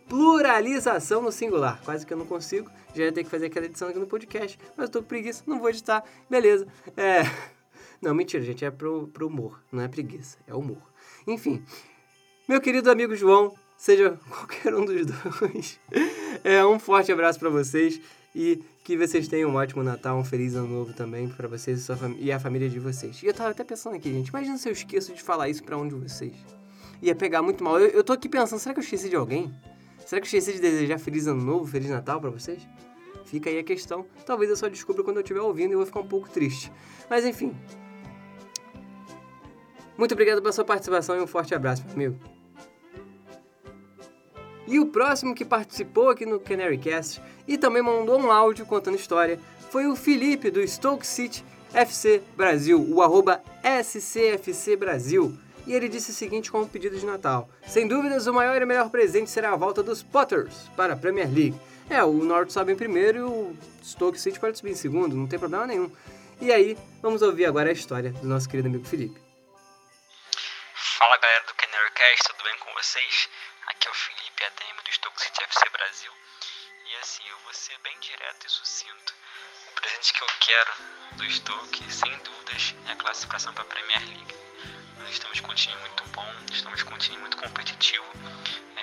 pluralização 0.09 1.23
no 1.23 1.31
singular. 1.31 1.81
Quase 1.85 2.05
que 2.05 2.13
eu 2.13 2.19
não 2.19 2.27
consigo. 2.27 2.69
Já 2.93 3.05
ia 3.05 3.13
ter 3.13 3.23
que 3.23 3.31
fazer 3.31 3.47
aquela 3.47 3.67
edição 3.67 3.89
aqui 3.89 3.99
no 4.01 4.09
podcast. 4.09 4.59
Mas 4.77 4.87
eu 4.87 4.93
tô 4.93 5.03
com 5.03 5.07
preguiça, 5.07 5.45
não 5.47 5.61
vou 5.61 5.71
editar. 5.71 6.03
Beleza. 6.29 6.67
É. 6.97 7.23
Não, 8.03 8.15
mentira, 8.15 8.43
gente. 8.43 8.65
É 8.65 8.71
pro, 8.71 9.09
pro 9.09 9.27
humor. 9.27 9.63
Não 9.71 9.83
é 9.83 9.87
preguiça, 9.87 10.39
é 10.47 10.55
humor. 10.55 10.81
Enfim. 11.27 11.63
Meu 12.49 12.59
querido 12.59 12.91
amigo 12.91 13.15
João, 13.15 13.55
seja 13.77 14.19
qualquer 14.27 14.75
um 14.75 14.87
dos 14.87 15.05
dois. 15.05 15.79
É, 16.43 16.65
um 16.65 16.79
forte 16.79 17.13
abraço 17.13 17.39
para 17.39 17.51
vocês 17.51 18.01
e 18.35 18.63
que 18.85 18.97
vocês 18.97 19.29
tenham 19.29 19.51
um 19.51 19.57
ótimo 19.57 19.83
Natal, 19.83 20.19
um 20.19 20.25
feliz 20.25 20.55
ano 20.55 20.69
novo 20.69 20.93
também 20.93 21.29
para 21.29 21.49
vocês 21.49 21.89
e, 21.89 22.25
e, 22.25 22.33
a 22.33 22.39
família 22.39 22.69
de 22.69 22.79
vocês. 22.79 23.23
E 23.23 23.27
eu 23.27 23.35
tava 23.35 23.51
até 23.51 23.65
pensando 23.65 23.97
aqui, 23.97 24.13
gente, 24.13 24.29
imagina 24.29 24.57
se 24.57 24.69
eu 24.69 24.73
esqueço 24.73 25.13
de 25.13 25.23
falar 25.23 25.49
isso 25.49 25.63
para 25.63 25.77
um 25.77 25.87
de 25.87 25.95
vocês. 25.95 26.35
Ia 27.03 27.15
pegar 27.15 27.43
muito 27.43 27.63
mal. 27.65 27.79
Eu, 27.79 27.89
eu 27.89 28.05
tô 28.05 28.13
aqui 28.13 28.29
pensando, 28.29 28.59
será 28.59 28.75
que 28.75 28.81
eu 28.81 28.85
esqueci 28.85 29.09
de 29.09 29.17
alguém? 29.17 29.53
Será 30.07 30.21
que 30.21 30.27
eu 30.27 30.39
esqueci 30.39 30.53
de 30.53 30.61
desejar 30.61 30.99
feliz 30.99 31.27
ano 31.27 31.43
novo, 31.43 31.67
feliz 31.67 31.89
Natal 31.89 32.21
para 32.21 32.31
vocês? 32.31 32.67
Fica 33.25 33.49
aí 33.49 33.59
a 33.59 33.65
questão. 33.65 34.05
Talvez 34.27 34.51
eu 34.51 34.57
só 34.57 34.69
descubra 34.69 35.05
quando 35.05 35.17
eu 35.19 35.23
estiver 35.23 35.41
ouvindo 35.41 35.71
e 35.71 35.75
eu 35.75 35.79
vou 35.79 35.87
ficar 35.87 36.01
um 36.01 36.07
pouco 36.07 36.29
triste. 36.29 36.73
Mas 37.09 37.25
enfim. 37.25 37.55
Muito 39.97 40.13
obrigado 40.13 40.41
pela 40.41 40.53
sua 40.53 40.65
participação 40.65 41.17
e 41.17 41.21
um 41.21 41.27
forte 41.27 41.55
abraço, 41.55 41.85
meu 41.85 41.95
amigo. 41.95 42.40
E 44.67 44.79
o 44.79 44.87
próximo 44.87 45.35
que 45.35 45.45
participou 45.45 46.11
aqui 46.11 46.25
no 46.25 46.41
Canary 46.41 46.79
Cast 46.79 47.21
e 47.47 47.59
também 47.59 47.83
mandou 47.83 48.21
um 48.21 48.31
áudio 48.31 48.67
contando 48.67 48.97
história 48.97 49.39
foi 49.71 49.87
o 49.87 49.97
Felipe 49.97 50.51
do 50.51 50.67
Stoke 50.67 51.07
City 51.07 51.45
FC 51.73 52.23
Brasil, 52.37 52.85
o 52.89 53.03
arroba 53.03 53.43
SCFC 53.63 54.77
Brasil. 54.77 55.37
E 55.67 55.73
ele 55.73 55.89
disse 55.89 56.11
o 56.11 56.15
seguinte 56.15 56.51
como 56.51 56.69
pedido 56.69 56.99
de 56.99 57.07
Natal: 57.07 57.49
Sem 57.67 57.87
dúvidas, 57.87 58.27
o 58.27 58.35
maior 58.35 58.61
e 58.61 58.65
melhor 58.65 58.91
presente 58.91 59.31
será 59.31 59.53
a 59.53 59.57
volta 59.57 59.83
dos 59.83 60.03
Potters 60.03 60.69
para 60.77 60.95
a 60.95 60.97
Premier 60.97 61.29
League. 61.33 61.61
É, 61.89 62.03
o 62.03 62.13
Norte 62.13 62.53
sobe 62.53 62.73
em 62.73 62.77
primeiro 62.77 63.19
e 63.19 63.23
o 63.23 63.57
Stoke 63.85 64.21
City 64.21 64.39
pode 64.39 64.59
subir 64.59 64.73
em 64.73 64.77
segundo, 64.77 65.17
não 65.17 65.27
tem 65.27 65.39
problema 65.39 65.67
nenhum. 65.67 65.91
E 66.41 66.53
aí, 66.53 66.79
vamos 67.03 67.21
ouvir 67.21 67.47
agora 67.47 67.69
a 67.69 67.73
história 67.73 68.13
do 68.13 68.27
nosso 68.27 68.49
querido 68.49 68.69
amigo 68.69 68.85
Felipe. 68.85 69.21
Fala 70.99 71.19
galera 71.19 71.45
do 71.47 71.55
Canary 71.55 71.93
Cast, 71.95 72.29
tudo 72.33 72.45
bem 72.45 72.59
com 72.59 72.73
vocês? 72.81 73.29
Aqui 73.67 73.89
é 73.89 73.91
o 73.91 73.95
Felipe, 73.95 74.45
ADM 74.45 74.85
do 74.85 74.93
Stoke 74.93 75.21
City 75.21 75.43
FC 75.43 75.71
Brasil. 75.91 76.13
E 76.87 76.97
assim, 77.03 77.23
eu 77.29 77.37
vou 77.39 77.53
ser 77.53 77.77
bem 77.83 77.99
direto 77.99 78.47
e 78.47 78.49
sucinto. 78.49 79.13
O 79.67 79.81
presente 79.81 80.13
que 80.13 80.23
eu 80.23 80.29
quero 80.39 80.73
do 81.17 81.29
Stoke, 81.29 81.93
sem 81.93 82.17
dúvidas, 82.19 82.77
é 82.87 82.93
a 82.93 82.97
classificação 82.97 83.53
para 83.53 83.65
a 83.65 83.67
Premier 83.67 84.01
League. 84.07 84.35
Nós 85.01 85.11
estamos 85.11 85.41
com 85.41 85.51
um 85.51 85.55
time 85.57 85.75
muito 85.81 86.05
bom, 86.11 86.33
estamos 86.53 86.85
com 86.85 86.95
um 86.95 86.99
time 86.99 87.19
muito 87.19 87.37
competitivo. 87.39 88.05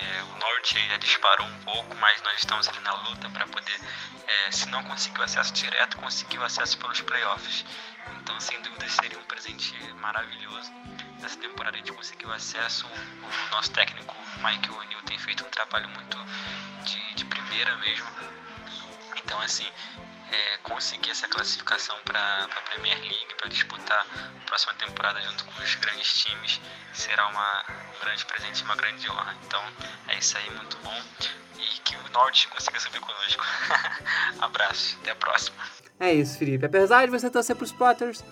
É, 0.02 0.24
o 0.24 0.38
Norte 0.38 0.88
já 0.88 0.98
disparou 0.98 1.48
um 1.48 1.60
pouco, 1.62 1.96
mas 1.96 2.22
nós 2.22 2.38
estamos 2.38 2.68
ali 2.68 2.80
na 2.80 2.94
luta 3.10 3.30
para 3.30 3.48
poder, 3.48 3.80
é, 4.28 4.52
se 4.52 4.68
não 4.70 4.84
conseguir 4.84 5.20
o 5.20 5.24
acesso 5.24 5.54
direto, 5.54 5.98
conseguir 5.98 6.38
o 6.38 6.44
acesso 6.44 6.78
pelos 6.78 7.02
playoffs. 7.02 7.66
Então, 8.22 8.40
sem 8.40 8.62
dúvida, 8.62 8.88
seria 8.90 9.18
um 9.18 9.24
presente 9.24 9.74
maravilhoso 9.96 10.72
nessa 11.20 11.38
temporada 11.38 11.76
a 11.76 11.80
gente 11.80 11.92
conseguiu 11.92 12.32
acesso. 12.32 12.88
O 12.88 13.52
nosso 13.52 13.72
técnico 13.72 14.16
Mike 14.38 14.72
O'Neill 14.72 15.02
tem 15.04 15.18
feito 15.20 15.46
um 15.46 15.50
trabalho 15.50 15.90
muito 15.90 16.18
de, 16.84 17.16
de 17.16 17.26
primeira 17.26 17.76
mesmo. 17.78 18.08
Então, 19.16 19.40
assim, 19.42 19.68
é, 20.32 20.58
conseguir 20.64 21.12
essa 21.12 21.28
classificação 21.28 21.96
para 22.04 22.46
a 22.46 22.62
Premier 22.70 23.00
League, 23.00 23.36
para 23.38 23.50
disputar 23.50 24.06
a 24.42 24.46
próxima 24.46 24.74
temporada 24.74 25.22
junto 25.22 25.46
com 25.46 25.62
os 25.62 25.76
grandes 25.76 26.24
times, 26.24 26.62
será 26.94 27.28
uma, 27.28 27.66
um 27.96 28.00
grande 28.04 28.26
presente, 28.26 28.64
uma 28.64 28.76
grande 28.76 29.10
honra. 29.10 29.36
Então, 29.46 29.62
é 30.08 30.18
isso 30.18 30.38
aí, 30.38 30.50
muito 30.52 30.78
bom. 30.78 31.02
E 31.58 31.80
que 31.82 31.96
o 31.96 32.12
Norte 32.12 32.48
consiga 32.50 32.80
subir 32.80 33.00
conosco. 33.00 33.44
Abraço, 34.40 34.98
até 35.02 35.12
a 35.12 35.16
próxima. 35.16 35.58
É 36.00 36.14
isso, 36.14 36.38
Felipe. 36.38 36.66
Apesar 36.66 37.06
de 37.06 37.12
você 37.12 37.30
torcer 37.30 37.56
para 37.56 37.66
os 37.66 37.72
Potters, 37.72 38.24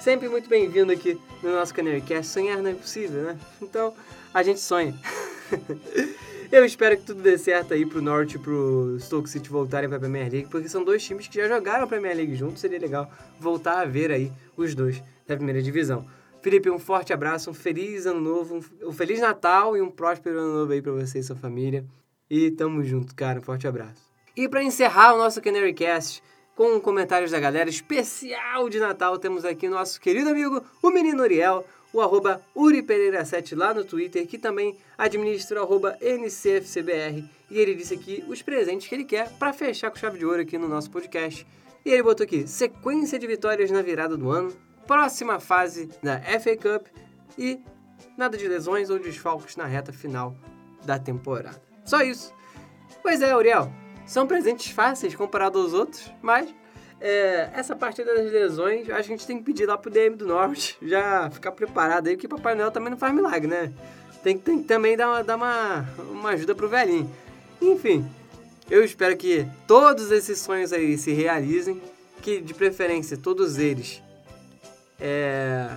sempre 0.00 0.28
muito 0.28 0.48
bem-vindo 0.48 0.92
aqui 0.92 1.20
no 1.42 1.52
nosso 1.52 1.72
Canarycast. 1.74 2.32
Sonhar 2.32 2.58
não 2.58 2.70
é 2.70 2.74
possível, 2.74 3.22
né? 3.22 3.38
Então, 3.62 3.94
a 4.34 4.42
gente 4.42 4.60
sonha. 4.60 4.94
Eu 6.50 6.64
espero 6.64 6.96
que 6.96 7.04
tudo 7.04 7.20
dê 7.20 7.36
certo 7.36 7.74
aí 7.74 7.84
pro 7.84 8.00
Norte 8.00 8.36
e 8.36 8.38
pro 8.38 8.96
Stoke 8.98 9.28
City 9.28 9.50
voltarem 9.50 9.86
pra 9.86 9.98
Premier 9.98 10.32
League, 10.32 10.48
porque 10.50 10.66
são 10.66 10.82
dois 10.82 11.04
times 11.04 11.28
que 11.28 11.36
já 11.36 11.46
jogaram 11.46 11.84
a 11.84 11.86
Premier 11.86 12.16
League 12.16 12.34
juntos, 12.34 12.60
seria 12.60 12.78
legal 12.78 13.12
voltar 13.38 13.82
a 13.82 13.84
ver 13.84 14.10
aí 14.10 14.32
os 14.56 14.74
dois 14.74 15.02
da 15.26 15.36
primeira 15.36 15.60
divisão. 15.60 16.06
Felipe, 16.40 16.70
um 16.70 16.78
forte 16.78 17.12
abraço, 17.12 17.50
um 17.50 17.54
feliz 17.54 18.06
ano 18.06 18.20
novo, 18.20 18.64
um 18.82 18.92
feliz 18.92 19.20
Natal 19.20 19.76
e 19.76 19.82
um 19.82 19.90
próspero 19.90 20.38
ano 20.38 20.54
novo 20.54 20.72
aí 20.72 20.80
pra 20.80 20.92
você 20.92 21.18
e 21.18 21.22
sua 21.22 21.36
família. 21.36 21.84
E 22.30 22.50
tamo 22.50 22.82
junto, 22.82 23.14
cara, 23.14 23.40
um 23.40 23.42
forte 23.42 23.68
abraço. 23.68 24.08
E 24.34 24.48
para 24.48 24.62
encerrar 24.62 25.14
o 25.14 25.18
nosso 25.18 25.42
Canarycast, 25.42 26.22
com 26.58 26.80
comentários 26.80 27.30
da 27.30 27.38
galera 27.38 27.68
especial 27.70 28.68
de 28.68 28.80
Natal. 28.80 29.16
Temos 29.18 29.44
aqui 29.44 29.68
nosso 29.68 30.00
querido 30.00 30.30
amigo, 30.30 30.60
o 30.82 30.90
menino 30.90 31.22
Uriel, 31.22 31.64
o 31.92 32.00
arroba 32.00 32.42
Uri 32.54 32.82
Pereira 32.82 33.24
7 33.24 33.54
lá 33.54 33.72
no 33.72 33.84
Twitter, 33.84 34.26
que 34.26 34.38
também 34.38 34.76
administra 34.96 35.60
o 35.60 35.64
arroba 35.64 35.96
NCFCBR. 36.00 37.24
E 37.50 37.58
ele 37.58 37.74
disse 37.74 37.94
aqui 37.94 38.24
os 38.28 38.42
presentes 38.42 38.86
que 38.86 38.94
ele 38.94 39.04
quer 39.04 39.30
para 39.38 39.52
fechar 39.52 39.90
com 39.90 39.96
chave 39.96 40.18
de 40.18 40.26
ouro 40.26 40.42
aqui 40.42 40.58
no 40.58 40.68
nosso 40.68 40.90
podcast. 40.90 41.46
E 41.84 41.90
ele 41.90 42.02
botou 42.02 42.24
aqui, 42.24 42.46
sequência 42.46 43.18
de 43.18 43.26
vitórias 43.26 43.70
na 43.70 43.80
virada 43.80 44.16
do 44.16 44.30
ano, 44.30 44.54
próxima 44.86 45.40
fase 45.40 45.88
da 46.02 46.20
FA 46.40 46.56
Cup 46.56 46.86
e 47.38 47.60
nada 48.16 48.36
de 48.36 48.46
lesões 48.46 48.90
ou 48.90 48.98
desfalques 48.98 49.56
na 49.56 49.64
reta 49.64 49.92
final 49.92 50.36
da 50.84 50.98
temporada. 50.98 51.62
Só 51.84 52.02
isso. 52.02 52.34
Pois 53.02 53.22
é, 53.22 53.34
Uriel, 53.34 53.72
são 54.06 54.26
presentes 54.26 54.70
fáceis 54.70 55.14
comparado 55.14 55.58
aos 55.58 55.72
outros, 55.72 56.10
mas 56.20 56.52
é, 57.00 57.50
essa 57.54 57.76
parte 57.76 58.02
das 58.04 58.30
lesões, 58.30 58.90
a 58.90 59.00
gente 59.02 59.26
tem 59.26 59.38
que 59.38 59.44
pedir 59.44 59.66
lá 59.66 59.78
pro 59.78 59.90
DM 59.90 60.16
do 60.16 60.26
Norte 60.26 60.76
já 60.82 61.30
ficar 61.30 61.52
preparado 61.52 62.08
aí, 62.08 62.16
porque 62.16 62.28
Papai 62.28 62.54
Noel 62.54 62.70
também 62.70 62.90
não 62.90 62.98
faz 62.98 63.14
milagre, 63.14 63.48
né? 63.48 63.72
Tem, 64.22 64.36
tem 64.36 64.58
que 64.58 64.64
também 64.64 64.96
dar, 64.96 65.08
uma, 65.08 65.22
dar 65.22 65.36
uma, 65.36 65.88
uma 66.10 66.30
ajuda 66.30 66.54
pro 66.54 66.68
velhinho. 66.68 67.08
Enfim, 67.60 68.08
eu 68.70 68.84
espero 68.84 69.16
que 69.16 69.46
todos 69.66 70.10
esses 70.10 70.38
sonhos 70.40 70.72
aí 70.72 70.98
se 70.98 71.12
realizem, 71.12 71.80
que 72.20 72.40
de 72.40 72.52
preferência 72.52 73.16
todos 73.16 73.58
eles 73.58 74.02
é, 75.00 75.70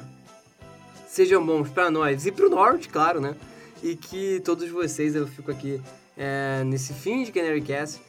sejam 1.07 1.45
bons 1.45 1.69
para 1.69 1.91
nós 1.91 2.25
e 2.25 2.31
pro 2.31 2.49
Norte, 2.49 2.89
claro, 2.89 3.21
né? 3.21 3.35
E 3.83 3.95
que 3.95 4.41
todos 4.43 4.69
vocês, 4.69 5.15
eu 5.15 5.27
fico 5.27 5.51
aqui 5.51 5.81
é, 6.17 6.63
nesse 6.65 6.93
fim 6.93 7.23
de 7.23 7.31
Canary 7.31 7.61
Cast, 7.61 8.01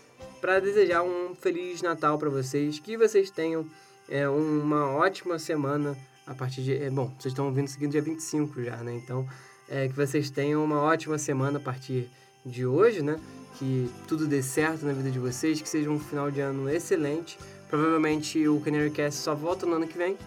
para 0.42 0.58
desejar 0.58 1.04
um 1.04 1.36
feliz 1.36 1.80
Natal 1.82 2.18
para 2.18 2.28
vocês, 2.28 2.80
que 2.80 2.96
vocês 2.96 3.30
tenham 3.30 3.64
é, 4.08 4.28
uma 4.28 4.88
ótima 4.88 5.38
semana 5.38 5.96
a 6.26 6.34
partir 6.34 6.62
de. 6.62 6.74
É, 6.74 6.90
bom, 6.90 7.14
vocês 7.16 7.32
estão 7.32 7.46
ouvindo 7.46 7.68
seguindo 7.68 7.92
dia 7.92 8.02
25 8.02 8.60
já, 8.64 8.76
né? 8.78 8.92
Então, 8.92 9.24
é, 9.68 9.86
que 9.86 9.94
vocês 9.94 10.30
tenham 10.30 10.62
uma 10.64 10.80
ótima 10.82 11.16
semana 11.16 11.58
a 11.58 11.62
partir 11.62 12.10
de 12.44 12.66
hoje, 12.66 13.02
né? 13.02 13.20
Que 13.56 13.88
tudo 14.08 14.26
dê 14.26 14.42
certo 14.42 14.84
na 14.84 14.92
vida 14.92 15.12
de 15.12 15.20
vocês, 15.20 15.62
que 15.62 15.68
seja 15.68 15.88
um 15.88 16.00
final 16.00 16.28
de 16.28 16.40
ano 16.40 16.68
excelente. 16.68 17.38
Provavelmente 17.70 18.48
o 18.48 18.60
Canary 18.60 18.90
Cast 18.90 19.20
só 19.20 19.36
volta 19.36 19.64
no 19.64 19.76
ano 19.76 19.86
que 19.86 19.96
vem. 19.96 20.18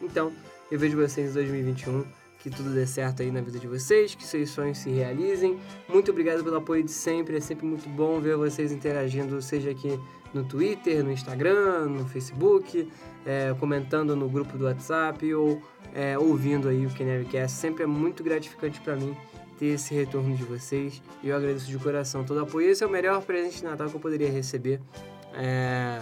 Então, 0.00 0.32
eu 0.72 0.78
vejo 0.78 0.96
vocês 0.96 1.30
em 1.30 1.34
2021 1.34 2.21
que 2.42 2.50
tudo 2.50 2.70
dê 2.70 2.84
certo 2.84 3.22
aí 3.22 3.30
na 3.30 3.40
vida 3.40 3.58
de 3.58 3.68
vocês, 3.68 4.16
que 4.16 4.24
seus 4.24 4.50
sonhos 4.50 4.78
se 4.78 4.90
realizem. 4.90 5.60
Muito 5.88 6.10
obrigado 6.10 6.42
pelo 6.42 6.56
apoio 6.56 6.82
de 6.82 6.90
sempre, 6.90 7.36
é 7.36 7.40
sempre 7.40 7.64
muito 7.64 7.88
bom 7.88 8.20
ver 8.20 8.36
vocês 8.36 8.72
interagindo, 8.72 9.40
seja 9.40 9.70
aqui 9.70 9.98
no 10.34 10.42
Twitter, 10.42 11.04
no 11.04 11.12
Instagram, 11.12 11.86
no 11.86 12.04
Facebook, 12.06 12.90
é, 13.24 13.54
comentando 13.60 14.16
no 14.16 14.28
grupo 14.28 14.58
do 14.58 14.64
WhatsApp 14.64 15.32
ou 15.32 15.62
é, 15.94 16.18
ouvindo 16.18 16.68
aí 16.68 16.84
o 16.84 16.90
Canarycast. 16.90 17.56
Sempre 17.56 17.84
é 17.84 17.86
muito 17.86 18.24
gratificante 18.24 18.80
para 18.80 18.96
mim 18.96 19.16
ter 19.56 19.66
esse 19.66 19.94
retorno 19.94 20.34
de 20.34 20.42
vocês 20.42 21.00
e 21.22 21.28
eu 21.28 21.36
agradeço 21.36 21.66
de 21.66 21.78
coração 21.78 22.24
todo 22.24 22.38
o 22.38 22.42
apoio. 22.42 22.70
Esse 22.70 22.82
é 22.82 22.86
o 22.86 22.90
melhor 22.90 23.22
presente 23.22 23.58
de 23.58 23.64
Natal 23.64 23.88
que 23.88 23.94
eu 23.94 24.00
poderia 24.00 24.30
receber 24.30 24.80
é, 25.34 26.00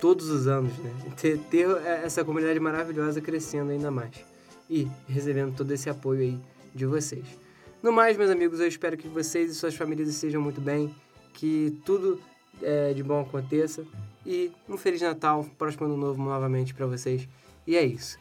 todos 0.00 0.28
os 0.28 0.48
anos, 0.48 0.76
né? 0.78 0.90
Ter, 1.16 1.38
ter 1.38 1.68
essa 2.02 2.24
comunidade 2.24 2.58
maravilhosa 2.58 3.20
crescendo 3.20 3.70
ainda 3.70 3.92
mais 3.92 4.29
e 4.70 4.88
recebendo 5.08 5.54
todo 5.56 5.70
esse 5.72 5.90
apoio 5.90 6.20
aí 6.20 6.38
de 6.74 6.86
vocês. 6.86 7.24
No 7.82 7.92
mais, 7.92 8.16
meus 8.16 8.30
amigos, 8.30 8.60
eu 8.60 8.68
espero 8.68 8.96
que 8.96 9.08
vocês 9.08 9.50
e 9.50 9.54
suas 9.54 9.74
famílias 9.74 10.08
estejam 10.08 10.40
muito 10.40 10.60
bem, 10.60 10.94
que 11.34 11.80
tudo 11.84 12.20
é, 12.62 12.92
de 12.92 13.02
bom 13.02 13.20
aconteça 13.20 13.84
e 14.24 14.52
um 14.68 14.76
Feliz 14.76 15.00
Natal, 15.00 15.44
próximo 15.58 15.86
ano 15.86 15.96
novo 15.96 16.22
novamente 16.22 16.72
para 16.72 16.86
vocês. 16.86 17.28
E 17.66 17.76
é 17.76 17.84
isso. 17.84 18.18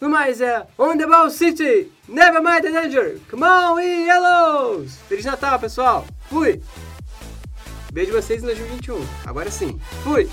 No 0.00 0.10
mais, 0.10 0.40
é 0.40 0.66
On 0.78 0.96
the 0.96 1.06
Ball 1.06 1.30
City, 1.30 1.90
Never 2.08 2.42
Mind 2.42 2.62
the 2.62 2.70
Danger, 2.70 3.18
Come 3.30 3.44
on, 3.44 3.74
we 3.76 3.84
Yellows! 3.84 4.96
Feliz 5.08 5.24
Natal, 5.24 5.58
pessoal! 5.58 6.06
Fui! 6.28 6.60
Beijo 7.92 8.12
vocês 8.12 8.42
em 8.42 8.46
2021. 8.46 8.98
Agora 9.24 9.50
sim. 9.50 9.78
Fui! 10.02 10.28